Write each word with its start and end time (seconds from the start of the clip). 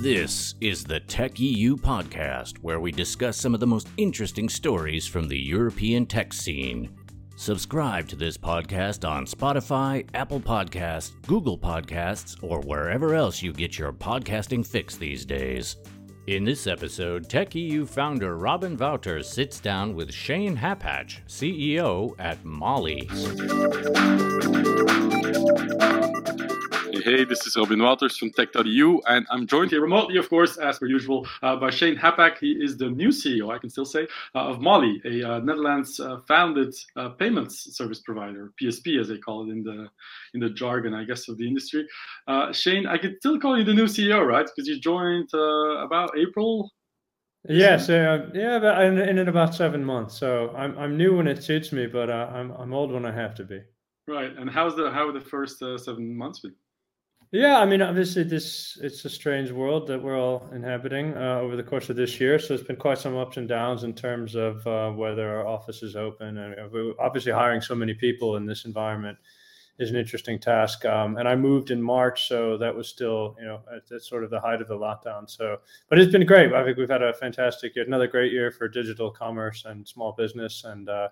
This 0.00 0.54
is 0.60 0.84
the 0.84 1.00
Tech.eu 1.00 1.76
podcast, 1.76 2.58
where 2.58 2.78
we 2.78 2.92
discuss 2.92 3.36
some 3.36 3.52
of 3.52 3.58
the 3.58 3.66
most 3.66 3.88
interesting 3.96 4.48
stories 4.48 5.08
from 5.08 5.26
the 5.26 5.36
European 5.36 6.06
tech 6.06 6.32
scene. 6.32 6.96
Subscribe 7.34 8.06
to 8.06 8.14
this 8.14 8.38
podcast 8.38 9.08
on 9.08 9.26
Spotify, 9.26 10.08
Apple 10.14 10.38
Podcasts, 10.38 11.20
Google 11.26 11.58
Podcasts, 11.58 12.40
or 12.44 12.60
wherever 12.60 13.16
else 13.16 13.42
you 13.42 13.52
get 13.52 13.76
your 13.76 13.92
podcasting 13.92 14.64
fix 14.64 14.94
these 14.96 15.24
days. 15.24 15.78
In 16.28 16.44
this 16.44 16.68
episode, 16.68 17.28
Tech.eu 17.28 17.84
founder 17.84 18.36
Robin 18.36 18.76
Wouters 18.76 19.24
sits 19.24 19.58
down 19.58 19.96
with 19.96 20.14
Shane 20.14 20.56
Happach, 20.56 21.26
CEO 21.26 22.14
at 22.20 22.44
Mollie. 22.44 23.08
Hey, 27.04 27.24
this 27.24 27.46
is 27.46 27.56
Robin 27.56 27.78
Wouters 27.78 28.18
from 28.18 28.30
Tech.eu, 28.30 29.00
and 29.06 29.24
I'm 29.30 29.46
joined 29.46 29.70
here 29.70 29.80
remotely, 29.80 30.16
of 30.16 30.28
course, 30.28 30.56
as 30.56 30.78
per 30.78 30.86
usual, 30.86 31.26
uh, 31.42 31.54
by 31.54 31.70
Shane 31.70 31.96
Happach. 31.96 32.38
He 32.38 32.52
is 32.52 32.76
the 32.76 32.88
new 32.90 33.08
CEO, 33.08 33.54
I 33.54 33.58
can 33.58 33.70
still 33.70 33.84
say, 33.84 34.08
uh, 34.34 34.48
of 34.48 34.60
Mollie, 34.60 35.00
a 35.04 35.22
uh, 35.22 35.38
Netherlands-founded 35.40 36.74
uh, 36.96 37.00
uh, 37.00 37.08
payments 37.10 37.76
service 37.76 38.00
provider, 38.00 38.52
PSP, 38.60 39.00
as 39.00 39.08
they 39.08 39.18
call 39.18 39.46
it 39.46 39.52
in 39.52 39.62
the 39.62 39.88
in 40.34 40.40
the 40.40 40.50
jargon, 40.50 40.92
I 40.92 41.04
guess, 41.04 41.28
of 41.28 41.38
the 41.38 41.46
industry. 41.46 41.86
Uh, 42.26 42.52
Shane, 42.52 42.86
I 42.86 42.98
could 42.98 43.16
still 43.18 43.38
call 43.38 43.56
you 43.56 43.64
the 43.64 43.74
new 43.74 43.86
CEO, 43.86 44.26
right? 44.26 44.46
Because 44.46 44.66
you 44.66 44.80
joined 44.80 45.28
about 45.32 46.18
April. 46.18 46.72
Yes, 47.48 47.88
yeah, 47.88 48.26
yeah, 48.34 48.82
in, 48.82 48.98
in 48.98 49.28
about 49.28 49.54
seven 49.54 49.84
months. 49.84 50.18
So 50.18 50.52
I'm 50.56 50.76
I'm 50.76 50.96
new 50.96 51.16
when 51.16 51.28
it 51.28 51.44
suits 51.44 51.70
me, 51.70 51.86
but 51.86 52.10
I'm 52.10 52.50
I'm 52.52 52.74
old 52.74 52.90
when 52.90 53.06
I 53.06 53.12
have 53.12 53.36
to 53.36 53.44
be. 53.44 53.60
Right. 54.08 54.34
And 54.36 54.50
how's 54.50 54.74
the 54.74 54.90
how 54.90 55.12
the 55.12 55.20
first 55.20 55.58
seven 55.58 56.16
months 56.16 56.40
been? 56.40 56.54
Yeah, 57.30 57.58
I 57.58 57.66
mean, 57.66 57.82
obviously, 57.82 58.22
this 58.22 58.78
it's 58.82 59.04
a 59.04 59.10
strange 59.10 59.50
world 59.50 59.86
that 59.88 60.02
we're 60.02 60.18
all 60.18 60.48
inhabiting 60.54 61.14
uh, 61.14 61.40
over 61.40 61.56
the 61.56 61.62
course 61.62 61.90
of 61.90 61.96
this 61.96 62.18
year. 62.18 62.38
So 62.38 62.54
it's 62.54 62.62
been 62.62 62.76
quite 62.76 62.96
some 62.96 63.18
ups 63.18 63.36
and 63.36 63.46
downs 63.46 63.84
in 63.84 63.92
terms 63.92 64.34
of 64.34 64.66
uh, 64.66 64.90
whether 64.92 65.28
our 65.28 65.46
office 65.46 65.82
is 65.82 65.94
open, 65.94 66.38
and 66.38 66.94
obviously 66.98 67.32
hiring 67.32 67.60
so 67.60 67.74
many 67.74 67.92
people 67.92 68.36
in 68.36 68.46
this 68.46 68.64
environment 68.64 69.18
is 69.78 69.90
an 69.90 69.96
interesting 69.96 70.38
task. 70.38 70.86
Um, 70.86 71.18
and 71.18 71.28
I 71.28 71.36
moved 71.36 71.70
in 71.70 71.82
March, 71.82 72.28
so 72.28 72.56
that 72.56 72.74
was 72.74 72.88
still, 72.88 73.36
you 73.38 73.44
know, 73.44 73.60
at, 73.70 73.92
at, 73.92 74.02
sort 74.02 74.24
of 74.24 74.30
the 74.30 74.40
height 74.40 74.62
of 74.62 74.68
the 74.68 74.74
lockdown. 74.74 75.28
So, 75.28 75.58
but 75.90 75.98
it's 75.98 76.10
been 76.10 76.26
great. 76.26 76.54
I 76.54 76.64
think 76.64 76.78
we've 76.78 76.88
had 76.88 77.02
a 77.02 77.12
fantastic 77.12 77.76
year, 77.76 77.84
another 77.84 78.08
great 78.08 78.32
year 78.32 78.50
for 78.50 78.68
digital 78.68 79.10
commerce 79.10 79.66
and 79.66 79.86
small 79.86 80.12
business, 80.12 80.64
and 80.64 80.88
uh, 80.88 81.08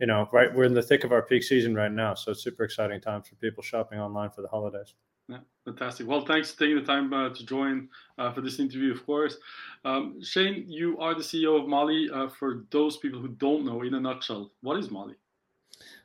you 0.00 0.06
know, 0.06 0.28
right, 0.32 0.54
we're 0.54 0.64
in 0.64 0.74
the 0.74 0.82
thick 0.82 1.04
of 1.04 1.12
our 1.12 1.22
peak 1.22 1.42
season 1.42 1.74
right 1.74 1.90
now, 1.90 2.12
so 2.12 2.32
it's 2.32 2.44
super 2.44 2.62
exciting 2.62 3.00
times 3.00 3.26
for 3.26 3.36
people 3.36 3.62
shopping 3.62 3.98
online 3.98 4.28
for 4.28 4.42
the 4.42 4.48
holidays. 4.48 4.92
Yeah, 5.28 5.38
fantastic. 5.64 6.06
Well, 6.06 6.24
thanks 6.24 6.52
for 6.52 6.60
taking 6.60 6.76
the 6.76 6.82
time 6.82 7.12
uh, 7.12 7.30
to 7.30 7.44
join 7.44 7.88
uh, 8.18 8.32
for 8.32 8.40
this 8.40 8.60
interview, 8.60 8.92
of 8.92 9.04
course. 9.04 9.36
Um, 9.84 10.22
Shane, 10.22 10.64
you 10.68 10.98
are 10.98 11.14
the 11.14 11.22
CEO 11.22 11.60
of 11.60 11.68
Mollie. 11.68 12.08
Uh, 12.12 12.28
for 12.28 12.64
those 12.70 12.96
people 12.98 13.20
who 13.20 13.28
don't 13.28 13.64
know, 13.64 13.82
in 13.82 13.94
a 13.94 14.00
nutshell, 14.00 14.52
what 14.60 14.78
is 14.78 14.90
Mollie? 14.90 15.16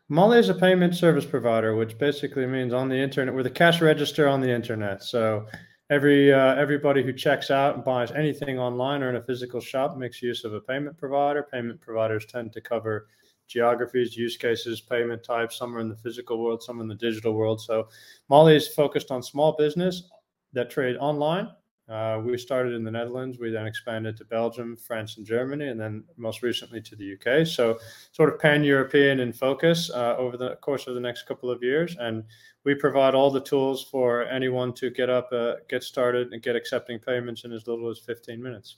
Mollie 0.10 0.40
is 0.40 0.50
a 0.50 0.54
payment 0.54 0.96
service 0.96 1.26
provider, 1.26 1.76
which 1.76 1.98
basically 1.98 2.46
means 2.46 2.74
on 2.74 2.90
the 2.90 2.98
internet, 2.98 3.34
we're 3.34 3.44
the 3.44 3.50
cash 3.50 3.80
register 3.80 4.28
on 4.28 4.42
the 4.42 4.52
internet. 4.52 5.04
So 5.04 5.46
every 5.90 6.34
uh, 6.34 6.56
everybody 6.56 7.04
who 7.04 7.14
checks 7.14 7.52
out 7.52 7.76
and 7.76 7.84
buys 7.84 8.12
anything 8.12 8.58
online 8.58 9.04
or 9.04 9.10
in 9.10 9.18
a 9.18 9.22
physical 9.22 9.62
shop 9.62 9.98
makes 9.98 10.22
use 10.22 10.44
of 10.44 10.54
a 10.54 10.60
payment 10.60 10.98
provider. 10.98 11.44
Payment 11.44 11.80
providers 11.80 12.26
tend 12.26 12.52
to 12.54 12.62
cover 12.62 13.08
geographies, 13.52 14.16
use 14.16 14.38
cases, 14.38 14.82
payment 14.82 15.24
types. 15.24 15.58
Some 15.58 15.76
are 15.76 15.80
in 15.80 15.90
the 15.90 15.96
physical 15.96 16.42
world, 16.42 16.64
some 16.64 16.82
in 16.82 16.88
the 16.88 16.96
digital 16.96 17.34
world. 17.34 17.62
So 17.62 17.88
Mollie 18.30 18.56
is 18.56 18.68
focused 18.68 19.12
on 19.12 19.22
small 19.22 19.54
business 19.54 20.04
that 20.54 20.70
trade 20.70 20.98
online. 20.98 21.50
Uh, 21.90 22.22
we 22.24 22.38
started 22.38 22.74
in 22.74 22.86
the 22.86 22.92
Netherlands. 22.92 23.38
We 23.38 23.52
then 23.52 23.68
expanded 23.68 24.16
to 24.18 24.26
Belgium, 24.26 24.78
France, 24.78 25.18
and 25.18 25.26
Germany, 25.26 25.68
and 25.68 25.80
then 25.80 26.06
most 26.16 26.42
recently 26.42 26.80
to 26.82 26.96
the 26.96 27.16
UK. 27.16 27.46
So, 27.46 27.80
sort 28.14 28.34
of 28.34 28.40
pan 28.40 28.64
European 28.64 29.20
in 29.20 29.34
focus 29.34 29.92
uh, 29.94 30.16
over 30.18 30.38
the 30.38 30.56
course 30.58 30.88
of 30.88 30.96
the 30.96 31.02
next 31.02 31.24
couple 31.24 31.52
of 31.52 31.62
years. 31.62 31.98
And 32.00 32.24
we 32.64 32.76
provide 32.76 33.14
all 33.14 33.30
the 33.30 33.42
tools 33.42 33.84
for 33.84 34.24
anyone 34.24 34.72
to 34.76 34.90
get 34.90 35.10
up, 35.10 35.34
uh, 35.34 35.56
get 35.68 35.84
started, 35.84 36.32
and 36.32 36.42
get 36.42 36.56
accepting 36.56 36.98
payments 36.98 37.44
in 37.44 37.52
as 37.52 37.68
little 37.68 37.90
as 37.90 38.00
15 38.00 38.42
minutes. 38.42 38.78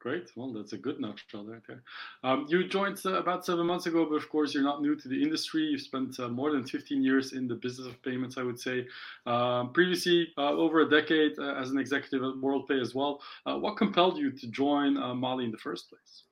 Great. 0.00 0.32
Well, 0.34 0.50
that's 0.50 0.72
a 0.72 0.78
good 0.78 0.98
nutshell 0.98 1.44
right 1.44 1.60
there. 1.68 1.82
Um, 2.24 2.46
you 2.48 2.66
joined 2.66 2.98
uh, 3.04 3.20
about 3.20 3.44
seven 3.44 3.66
months 3.66 3.84
ago, 3.84 4.06
but 4.08 4.16
of 4.16 4.30
course, 4.30 4.54
you're 4.54 4.62
not 4.62 4.80
new 4.80 4.96
to 4.96 5.08
the 5.08 5.22
industry. 5.22 5.64
You've 5.64 5.82
spent 5.82 6.18
uh, 6.18 6.28
more 6.28 6.52
than 6.52 6.64
15 6.64 7.02
years 7.02 7.34
in 7.34 7.46
the 7.46 7.54
business 7.54 7.86
of 7.86 8.02
payments, 8.02 8.38
I 8.38 8.42
would 8.42 8.58
say. 8.58 8.86
Um, 9.26 9.74
previously, 9.74 10.28
uh, 10.38 10.52
over 10.52 10.80
a 10.80 10.88
decade 10.88 11.38
uh, 11.38 11.54
as 11.56 11.70
an 11.70 11.78
executive 11.78 12.22
at 12.22 12.34
WorldPay 12.36 12.80
as 12.80 12.94
well. 12.94 13.20
Uh, 13.44 13.58
what 13.58 13.76
compelled 13.76 14.16
you 14.16 14.32
to 14.32 14.46
join 14.46 14.96
uh, 14.96 15.14
Mollie 15.14 15.44
in 15.44 15.50
the 15.50 15.58
first 15.58 15.90
place? 15.90 16.22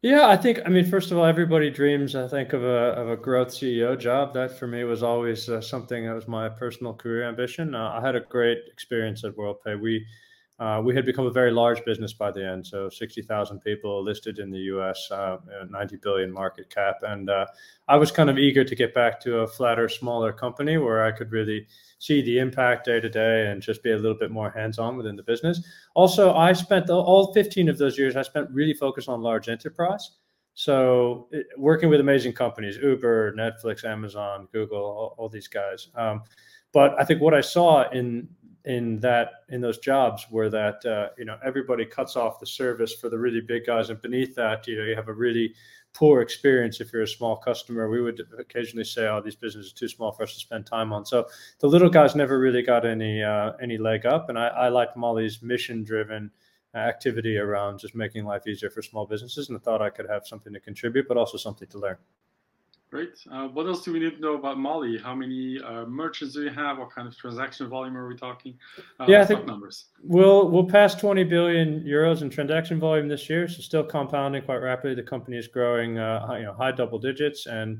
Yeah, 0.00 0.28
I 0.28 0.36
think, 0.36 0.60
I 0.64 0.68
mean, 0.68 0.88
first 0.88 1.10
of 1.10 1.18
all, 1.18 1.24
everybody 1.24 1.70
dreams, 1.70 2.14
I 2.14 2.28
think, 2.28 2.52
of 2.52 2.62
a, 2.62 2.92
of 2.94 3.08
a 3.08 3.16
growth 3.16 3.48
CEO 3.48 3.98
job. 3.98 4.34
That 4.34 4.56
for 4.56 4.68
me 4.68 4.84
was 4.84 5.02
always 5.02 5.50
something 5.66 6.06
that 6.06 6.14
was 6.14 6.28
my 6.28 6.48
personal 6.48 6.94
career 6.94 7.28
ambition. 7.28 7.74
I 7.74 8.00
had 8.00 8.14
a 8.14 8.20
great 8.20 8.58
experience 8.70 9.24
at 9.24 9.34
WorldPay. 9.34 9.80
We 9.80 10.06
uh, 10.60 10.82
we 10.84 10.92
had 10.92 11.06
become 11.06 11.26
a 11.26 11.30
very 11.30 11.52
large 11.52 11.84
business 11.84 12.12
by 12.12 12.32
the 12.32 12.44
end, 12.44 12.66
so 12.66 12.88
60,000 12.88 13.60
people 13.60 14.02
listed 14.02 14.40
in 14.40 14.50
the 14.50 14.58
US, 14.58 15.08
uh, 15.12 15.36
90 15.70 15.96
billion 15.98 16.32
market 16.32 16.68
cap. 16.68 16.96
And 17.02 17.30
uh, 17.30 17.46
I 17.86 17.96
was 17.96 18.10
kind 18.10 18.28
of 18.28 18.38
eager 18.38 18.64
to 18.64 18.74
get 18.74 18.92
back 18.92 19.20
to 19.20 19.40
a 19.40 19.46
flatter, 19.46 19.88
smaller 19.88 20.32
company 20.32 20.76
where 20.76 21.04
I 21.04 21.12
could 21.12 21.30
really 21.30 21.68
see 22.00 22.22
the 22.22 22.40
impact 22.40 22.86
day 22.86 22.98
to 22.98 23.08
day 23.08 23.46
and 23.46 23.62
just 23.62 23.84
be 23.84 23.92
a 23.92 23.96
little 23.96 24.18
bit 24.18 24.32
more 24.32 24.50
hands 24.50 24.80
on 24.80 24.96
within 24.96 25.14
the 25.14 25.22
business. 25.22 25.62
Also, 25.94 26.34
I 26.34 26.52
spent 26.54 26.90
all 26.90 27.32
15 27.32 27.68
of 27.68 27.78
those 27.78 27.96
years, 27.96 28.16
I 28.16 28.22
spent 28.22 28.50
really 28.50 28.74
focused 28.74 29.08
on 29.08 29.22
large 29.22 29.48
enterprise. 29.48 30.10
So, 30.54 31.28
it, 31.30 31.46
working 31.56 31.88
with 31.88 32.00
amazing 32.00 32.32
companies, 32.32 32.78
Uber, 32.78 33.32
Netflix, 33.34 33.84
Amazon, 33.84 34.48
Google, 34.52 34.80
all, 34.80 35.14
all 35.16 35.28
these 35.28 35.46
guys. 35.46 35.86
Um, 35.94 36.22
but 36.72 37.00
I 37.00 37.04
think 37.04 37.22
what 37.22 37.32
I 37.32 37.40
saw 37.40 37.88
in 37.90 38.28
in 38.64 38.98
that 39.00 39.30
in 39.48 39.60
those 39.60 39.78
jobs 39.78 40.26
where 40.30 40.50
that 40.50 40.84
uh, 40.84 41.08
you 41.16 41.24
know 41.24 41.38
everybody 41.44 41.84
cuts 41.84 42.16
off 42.16 42.40
the 42.40 42.46
service 42.46 42.94
for 42.94 43.08
the 43.08 43.18
really 43.18 43.40
big 43.40 43.64
guys 43.66 43.90
and 43.90 44.00
beneath 44.02 44.34
that 44.34 44.66
you 44.66 44.76
know 44.76 44.84
you 44.84 44.94
have 44.94 45.08
a 45.08 45.12
really 45.12 45.54
poor 45.94 46.20
experience 46.20 46.80
if 46.80 46.92
you're 46.92 47.02
a 47.02 47.08
small 47.08 47.36
customer. 47.36 47.88
We 47.88 48.02
would 48.02 48.20
occasionally 48.38 48.84
say 48.84 49.06
oh 49.06 49.20
these 49.20 49.36
businesses 49.36 49.72
are 49.72 49.76
too 49.76 49.88
small 49.88 50.12
for 50.12 50.24
us 50.24 50.34
to 50.34 50.40
spend 50.40 50.66
time 50.66 50.92
on. 50.92 51.06
So 51.06 51.26
the 51.60 51.66
little 51.66 51.88
guys 51.88 52.14
never 52.14 52.38
really 52.38 52.62
got 52.62 52.84
any 52.84 53.22
uh, 53.22 53.52
any 53.62 53.78
leg 53.78 54.06
up 54.06 54.28
and 54.28 54.38
i, 54.38 54.48
I 54.48 54.68
like 54.68 54.96
Mollie's 54.96 55.42
mission 55.42 55.84
driven 55.84 56.30
activity 56.74 57.38
around 57.38 57.78
just 57.78 57.94
making 57.94 58.24
life 58.24 58.46
easier 58.46 58.70
for 58.70 58.82
small 58.82 59.06
businesses 59.06 59.48
and 59.48 59.56
i 59.56 59.60
thought 59.60 59.80
i 59.80 59.88
could 59.88 60.08
have 60.08 60.26
something 60.26 60.52
to 60.52 60.60
contribute 60.60 61.08
but 61.08 61.16
also 61.16 61.38
something 61.38 61.66
to 61.68 61.78
learn 61.78 61.96
Great. 62.90 63.22
Uh, 63.30 63.48
what 63.48 63.66
else 63.66 63.84
do 63.84 63.92
we 63.92 63.98
need 63.98 64.14
to 64.14 64.20
know 64.20 64.34
about 64.34 64.58
Mollie? 64.58 64.96
How 64.96 65.14
many 65.14 65.60
uh, 65.60 65.84
merchants 65.84 66.34
do 66.34 66.44
you 66.44 66.50
have? 66.50 66.78
What 66.78 66.90
kind 66.90 67.06
of 67.06 67.14
transaction 67.14 67.68
volume 67.68 67.94
are 67.98 68.08
we 68.08 68.16
talking? 68.16 68.54
Uh, 68.98 69.04
yeah, 69.06 69.20
I 69.20 69.26
think 69.26 69.44
numbers. 69.44 69.86
We'll 70.02 70.48
we'll 70.48 70.64
pass 70.64 70.94
20 70.94 71.24
billion 71.24 71.80
euros 71.82 72.22
in 72.22 72.30
transaction 72.30 72.80
volume 72.80 73.06
this 73.06 73.28
year, 73.28 73.46
so 73.46 73.60
still 73.60 73.84
compounding 73.84 74.42
quite 74.42 74.62
rapidly. 74.62 74.94
The 74.94 75.02
company 75.02 75.36
is 75.36 75.48
growing, 75.48 75.98
uh, 75.98 76.26
you 76.38 76.44
know, 76.44 76.54
high 76.54 76.72
double 76.72 76.98
digits, 76.98 77.44
and 77.44 77.78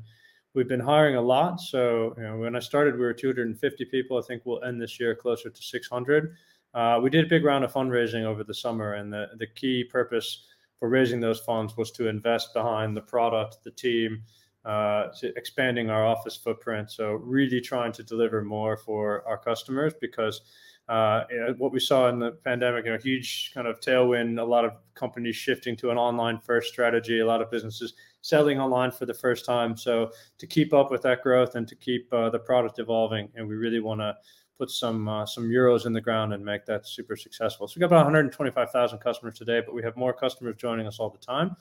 we've 0.53 0.67
been 0.67 0.79
hiring 0.79 1.15
a 1.15 1.21
lot. 1.21 1.59
So 1.59 2.13
you 2.15 2.23
know, 2.23 2.37
when 2.37 2.55
I 2.55 2.59
started, 2.59 2.93
we 2.93 3.01
were 3.01 3.13
250 3.13 3.85
people. 3.85 4.19
I 4.19 4.21
think 4.21 4.43
we'll 4.45 4.63
end 4.63 4.79
this 4.79 4.99
year 4.99 5.15
closer 5.15 5.49
to 5.49 5.61
600. 5.61 6.35
Uh, 6.75 6.99
we 7.01 7.09
did 7.09 7.25
a 7.25 7.29
big 7.29 7.43
round 7.43 7.63
of 7.63 7.73
fundraising 7.73 8.25
over 8.25 8.43
the 8.43 8.53
summer, 8.53 8.93
and 8.93 9.11
the 9.11 9.29
the 9.39 9.47
key 9.47 9.83
purpose 9.83 10.45
for 10.79 10.87
raising 10.87 11.19
those 11.19 11.39
funds 11.39 11.75
was 11.75 11.89
to 11.91 12.07
invest 12.07 12.53
behind 12.53 12.95
the 12.95 13.01
product, 13.01 13.57
the 13.63 13.71
team 13.71 14.21
uh, 14.65 15.07
expanding 15.35 15.89
our 15.89 16.05
office 16.05 16.35
footprint. 16.35 16.91
So 16.91 17.13
really 17.13 17.61
trying 17.61 17.91
to 17.93 18.03
deliver 18.03 18.43
more 18.43 18.77
for 18.77 19.23
our 19.27 19.37
customers 19.37 19.93
because 19.99 20.41
uh, 20.89 21.23
what 21.57 21.71
we 21.71 21.79
saw 21.79 22.09
in 22.09 22.17
the 22.17 22.31
pandemic, 22.31 22.85
you 22.85 22.91
know, 22.91 22.97
huge 22.97 23.51
kind 23.53 23.67
of 23.67 23.79
tailwind, 23.79 24.39
a 24.39 24.43
lot 24.43 24.65
of 24.65 24.73
companies 24.95 25.35
shifting 25.35 25.75
to 25.77 25.91
an 25.91 25.97
online 25.97 26.39
first 26.39 26.67
strategy, 26.67 27.19
a 27.19 27.25
lot 27.25 27.41
of 27.41 27.51
businesses 27.51 27.93
selling 28.21 28.59
online 28.59 28.89
for 28.89 29.05
the 29.05 29.13
first 29.13 29.45
time. 29.45 29.77
So 29.77 30.11
to 30.39 30.47
keep 30.47 30.73
up 30.73 30.89
with 30.89 31.03
that 31.03 31.21
growth 31.21 31.55
and 31.55 31.67
to 31.67 31.75
keep 31.75 32.11
uh, 32.11 32.31
the 32.31 32.39
product 32.39 32.79
evolving, 32.79 33.29
and 33.35 33.47
we 33.47 33.55
really 33.55 33.79
want 33.79 34.01
to 34.01 34.17
put 34.57 34.71
some 34.71 35.07
uh, 35.07 35.25
some 35.25 35.47
euros 35.47 35.85
in 35.85 35.93
the 35.93 36.01
ground 36.01 36.33
and 36.33 36.43
make 36.43 36.65
that 36.65 36.87
super 36.87 37.15
successful. 37.15 37.67
So 37.67 37.73
we've 37.75 37.81
got 37.81 37.95
about 37.95 38.05
125,000 38.05 38.97
customers 38.97 39.37
today, 39.37 39.61
but 39.63 39.75
we 39.75 39.83
have 39.83 39.95
more 39.95 40.11
customers 40.11 40.55
joining 40.57 40.87
us 40.87 40.99
all 40.99 41.09
the 41.11 41.19
time. 41.19 41.55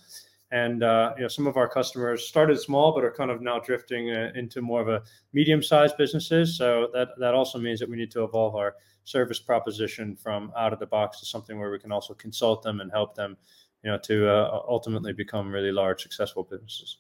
And 0.50 0.82
uh, 0.82 1.12
you 1.16 1.22
know, 1.22 1.28
some 1.28 1.46
of 1.46 1.56
our 1.56 1.68
customers 1.68 2.26
started 2.26 2.58
small, 2.58 2.94
but 2.94 3.04
are 3.04 3.10
kind 3.10 3.30
of 3.30 3.42
now 3.42 3.58
drifting 3.58 4.10
uh, 4.10 4.32
into 4.34 4.62
more 4.62 4.80
of 4.80 4.88
a 4.88 5.02
medium-sized 5.32 5.96
businesses. 5.98 6.56
So 6.56 6.88
that 6.94 7.08
that 7.18 7.34
also 7.34 7.58
means 7.58 7.80
that 7.80 7.88
we 7.88 7.96
need 7.96 8.10
to 8.12 8.24
evolve 8.24 8.56
our 8.56 8.76
service 9.04 9.38
proposition 9.38 10.16
from 10.16 10.52
out 10.56 10.72
of 10.72 10.78
the 10.78 10.86
box 10.86 11.20
to 11.20 11.26
something 11.26 11.58
where 11.58 11.70
we 11.70 11.78
can 11.78 11.92
also 11.92 12.14
consult 12.14 12.62
them 12.62 12.80
and 12.80 12.90
help 12.90 13.14
them, 13.14 13.36
you 13.82 13.90
know, 13.90 13.98
to 13.98 14.28
uh, 14.28 14.62
ultimately 14.68 15.12
become 15.12 15.50
really 15.50 15.72
large, 15.72 16.02
successful 16.02 16.44
businesses. 16.44 16.98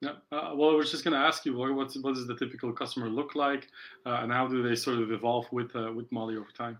Yeah. 0.00 0.14
Uh, 0.32 0.50
well, 0.56 0.70
I 0.70 0.74
was 0.74 0.90
just 0.90 1.04
going 1.04 1.14
to 1.14 1.20
ask 1.20 1.46
you, 1.46 1.56
what's 1.56 1.96
what 1.98 2.14
does 2.14 2.26
the 2.26 2.36
typical 2.36 2.72
customer 2.72 3.08
look 3.08 3.36
like, 3.36 3.68
uh, 4.04 4.18
and 4.22 4.32
how 4.32 4.48
do 4.48 4.60
they 4.60 4.74
sort 4.74 4.98
of 4.98 5.12
evolve 5.12 5.46
with 5.52 5.74
uh, 5.76 5.92
with 5.94 6.10
Mollie 6.10 6.36
over 6.36 6.50
time? 6.58 6.78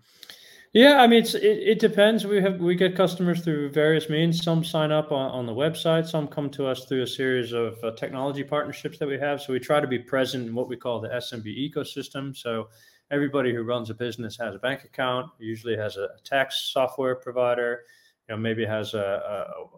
Yeah, 0.73 1.01
I 1.01 1.05
mean, 1.05 1.23
it, 1.23 1.35
it 1.35 1.79
depends. 1.79 2.25
We 2.25 2.41
have 2.41 2.59
we 2.59 2.73
get 2.73 2.95
customers 2.95 3.41
through 3.41 3.69
various 3.69 4.09
means. 4.09 4.41
Some 4.41 4.63
sign 4.63 4.91
up 4.91 5.11
on, 5.11 5.29
on 5.29 5.45
the 5.45 5.53
website. 5.53 6.07
Some 6.07 6.27
come 6.27 6.49
to 6.49 6.65
us 6.65 6.85
through 6.85 7.03
a 7.03 7.07
series 7.07 7.51
of 7.51 7.77
uh, 7.83 7.91
technology 7.91 8.43
partnerships 8.43 8.97
that 8.97 9.07
we 9.07 9.19
have. 9.19 9.39
So 9.39 9.53
we 9.53 9.59
try 9.59 9.79
to 9.79 9.85
be 9.85 9.99
present 9.99 10.47
in 10.47 10.55
what 10.55 10.67
we 10.67 10.75
call 10.75 10.99
the 10.99 11.09
SMB 11.09 11.45
ecosystem. 11.45 12.35
So 12.35 12.69
everybody 13.11 13.53
who 13.53 13.61
runs 13.61 13.91
a 13.91 13.93
business 13.93 14.35
has 14.37 14.55
a 14.55 14.59
bank 14.59 14.83
account. 14.83 15.29
Usually 15.37 15.77
has 15.77 15.97
a 15.97 16.07
tax 16.23 16.71
software 16.73 17.17
provider. 17.17 17.83
You 18.27 18.33
know, 18.33 18.41
maybe 18.41 18.65
has 18.65 18.95
a, 18.95 18.97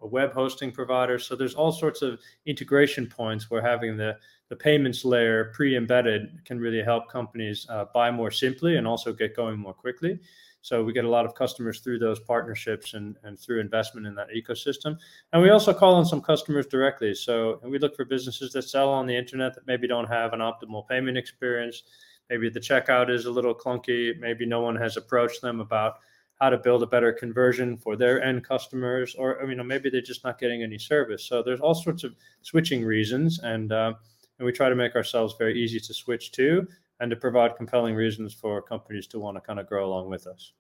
a, 0.02 0.06
a 0.06 0.08
web 0.08 0.32
hosting 0.32 0.72
provider. 0.72 1.20
So 1.20 1.36
there's 1.36 1.56
all 1.56 1.74
sorts 1.74 2.04
of 2.04 2.22
integration 2.46 3.08
points 3.08 3.52
where 3.52 3.62
having 3.62 3.98
the 3.98 4.16
the 4.48 4.56
payments 4.56 5.04
layer 5.04 5.52
pre-embedded 5.56 6.46
can 6.46 6.60
really 6.60 6.84
help 6.84 7.10
companies 7.10 7.66
uh, 7.70 7.86
buy 7.94 8.12
more 8.12 8.30
simply 8.30 8.78
and 8.78 8.88
also 8.88 9.12
get 9.12 9.36
going 9.36 9.60
more 9.60 9.74
quickly. 9.74 10.20
So 10.66 10.84
we 10.84 10.94
get 10.94 11.06
a 11.06 11.10
lot 11.10 11.28
of 11.28 11.36
customers 11.36 11.80
through 11.80 12.00
those 12.00 12.20
partnerships 12.20 12.96
and, 12.96 13.16
and 13.22 13.38
through 13.38 13.60
investment 13.60 14.08
in 14.08 14.16
that 14.16 14.30
ecosystem. 14.36 14.98
And 15.32 15.44
we 15.44 15.52
also 15.52 15.76
call 15.76 15.94
on 15.94 16.08
some 16.08 16.22
customers 16.22 16.66
directly. 16.66 17.14
So 17.14 17.60
we 17.64 17.78
look 17.78 17.96
for 17.96 18.04
businesses 18.04 18.52
that 18.54 18.64
sell 18.64 18.90
on 18.90 19.06
the 19.06 19.16
internet 19.16 19.54
that 19.54 19.68
maybe 19.68 19.88
don't 19.88 20.08
have 20.08 20.34
an 20.34 20.40
optimal 20.40 20.88
payment 20.88 21.20
experience. 21.20 21.84
Maybe 22.32 22.50
the 22.50 22.60
checkout 22.60 23.12
is 23.12 23.28
a 23.28 23.32
little 23.32 23.54
clunky. 23.54 24.20
Maybe 24.20 24.48
no 24.48 24.62
one 24.62 24.76
has 24.78 24.98
approached 24.98 25.40
them 25.44 25.60
about 25.60 26.00
how 26.42 26.50
to 26.50 26.58
build 26.58 26.82
a 26.82 26.88
better 26.88 27.14
conversion 27.14 27.78
for 27.78 27.96
their 27.96 28.24
end 28.24 28.44
customers, 28.44 29.14
or 29.20 29.44
I 29.44 29.46
mean, 29.46 29.66
maybe 29.68 29.92
they're 29.92 30.02
just 30.02 30.24
not 30.24 30.40
getting 30.40 30.64
any 30.64 30.80
service. 30.80 31.26
So 31.26 31.44
there's 31.44 31.62
all 31.62 31.76
sorts 31.76 32.04
of 32.04 32.16
switching 32.42 32.84
reasons, 32.84 33.40
and 33.44 33.72
uh, 33.72 33.94
and 34.40 34.46
we 34.46 34.52
try 34.52 34.68
to 34.68 34.76
make 34.76 34.96
ourselves 34.96 35.36
very 35.38 35.62
easy 35.62 35.80
to 35.80 35.94
switch 35.94 36.32
to 36.34 36.68
and 37.00 37.10
to 37.10 37.16
provide 37.16 37.56
compelling 37.56 37.96
reasons 37.96 38.34
for 38.34 38.62
companies 38.62 39.08
to 39.08 39.20
want 39.20 39.38
to 39.38 39.42
kind 39.42 39.60
of 39.60 39.68
grow 39.68 39.86
along 39.86 40.10
with 40.10 40.28
us. 40.28 40.54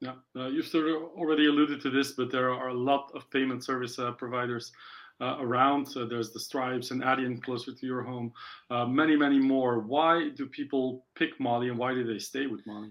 Yeah, 0.00 0.14
uh, 0.36 0.48
you've 0.48 0.66
sort 0.66 0.88
of 0.88 0.96
already 1.16 1.46
alluded 1.46 1.80
to 1.82 1.90
this, 1.90 2.12
but 2.12 2.30
there 2.30 2.52
are 2.52 2.68
a 2.68 2.74
lot 2.74 3.10
of 3.14 3.30
payment 3.30 3.64
service 3.64 3.98
uh, 3.98 4.12
providers 4.12 4.72
uh, 5.20 5.36
around. 5.40 5.86
there's 6.10 6.32
the 6.32 6.40
Stripes 6.40 6.90
and 6.90 7.02
Adyen 7.02 7.42
closer 7.42 7.72
to 7.72 7.86
your 7.86 8.02
home, 8.02 8.32
uh, 8.70 8.84
many, 8.84 9.16
many 9.16 9.38
more. 9.38 9.80
Why 9.80 10.30
do 10.30 10.46
people 10.46 11.06
pick 11.14 11.38
Mollie 11.38 11.68
and 11.68 11.78
why 11.78 11.94
do 11.94 12.04
they 12.04 12.18
stay 12.18 12.46
with 12.46 12.66
Mollie? 12.66 12.90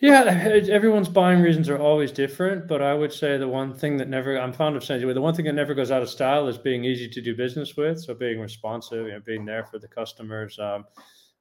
Yeah, 0.00 0.24
everyone's 0.68 1.08
buying 1.08 1.40
reasons 1.40 1.68
are 1.68 1.78
always 1.78 2.10
different, 2.10 2.66
but 2.66 2.82
I 2.82 2.92
would 2.92 3.12
say 3.12 3.38
the 3.38 3.48
one 3.48 3.72
thing 3.72 3.96
that 3.98 4.08
never, 4.08 4.38
I'm 4.38 4.52
fond 4.52 4.76
of 4.76 4.84
saying, 4.84 5.06
the 5.06 5.20
one 5.20 5.34
thing 5.34 5.44
that 5.46 5.54
never 5.54 5.74
goes 5.74 5.90
out 5.90 6.02
of 6.02 6.10
style 6.10 6.48
is 6.48 6.58
being 6.58 6.84
easy 6.84 7.08
to 7.08 7.20
do 7.22 7.36
business 7.36 7.76
with. 7.76 8.00
So 8.00 8.12
being 8.12 8.40
responsive, 8.40 9.06
you 9.06 9.12
know, 9.12 9.20
being 9.20 9.44
there 9.44 9.64
for 9.64 9.78
the 9.78 9.88
customers. 9.88 10.58
Um, 10.58 10.84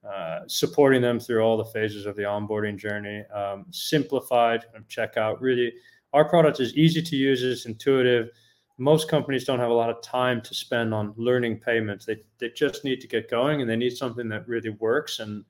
uh, 0.07 0.39
supporting 0.47 1.01
them 1.01 1.19
through 1.19 1.41
all 1.41 1.57
the 1.57 1.65
phases 1.65 2.05
of 2.05 2.15
the 2.15 2.23
onboarding 2.23 2.77
journey, 2.77 3.23
um, 3.33 3.65
simplified 3.69 4.65
checkout. 4.89 5.37
Really, 5.39 5.73
our 6.13 6.27
product 6.27 6.59
is 6.59 6.75
easy 6.75 7.01
to 7.01 7.15
use, 7.15 7.43
it's 7.43 7.65
intuitive. 7.65 8.29
Most 8.77 9.09
companies 9.09 9.43
don't 9.43 9.59
have 9.59 9.69
a 9.69 9.73
lot 9.73 9.91
of 9.91 10.01
time 10.01 10.41
to 10.41 10.55
spend 10.55 10.93
on 10.93 11.13
learning 11.15 11.59
payments. 11.59 12.05
They, 12.05 12.17
they 12.39 12.49
just 12.49 12.83
need 12.83 12.99
to 13.01 13.07
get 13.07 13.29
going 13.29 13.61
and 13.61 13.69
they 13.69 13.75
need 13.75 13.95
something 13.95 14.27
that 14.29 14.47
really 14.47 14.71
works 14.71 15.19
and, 15.19 15.45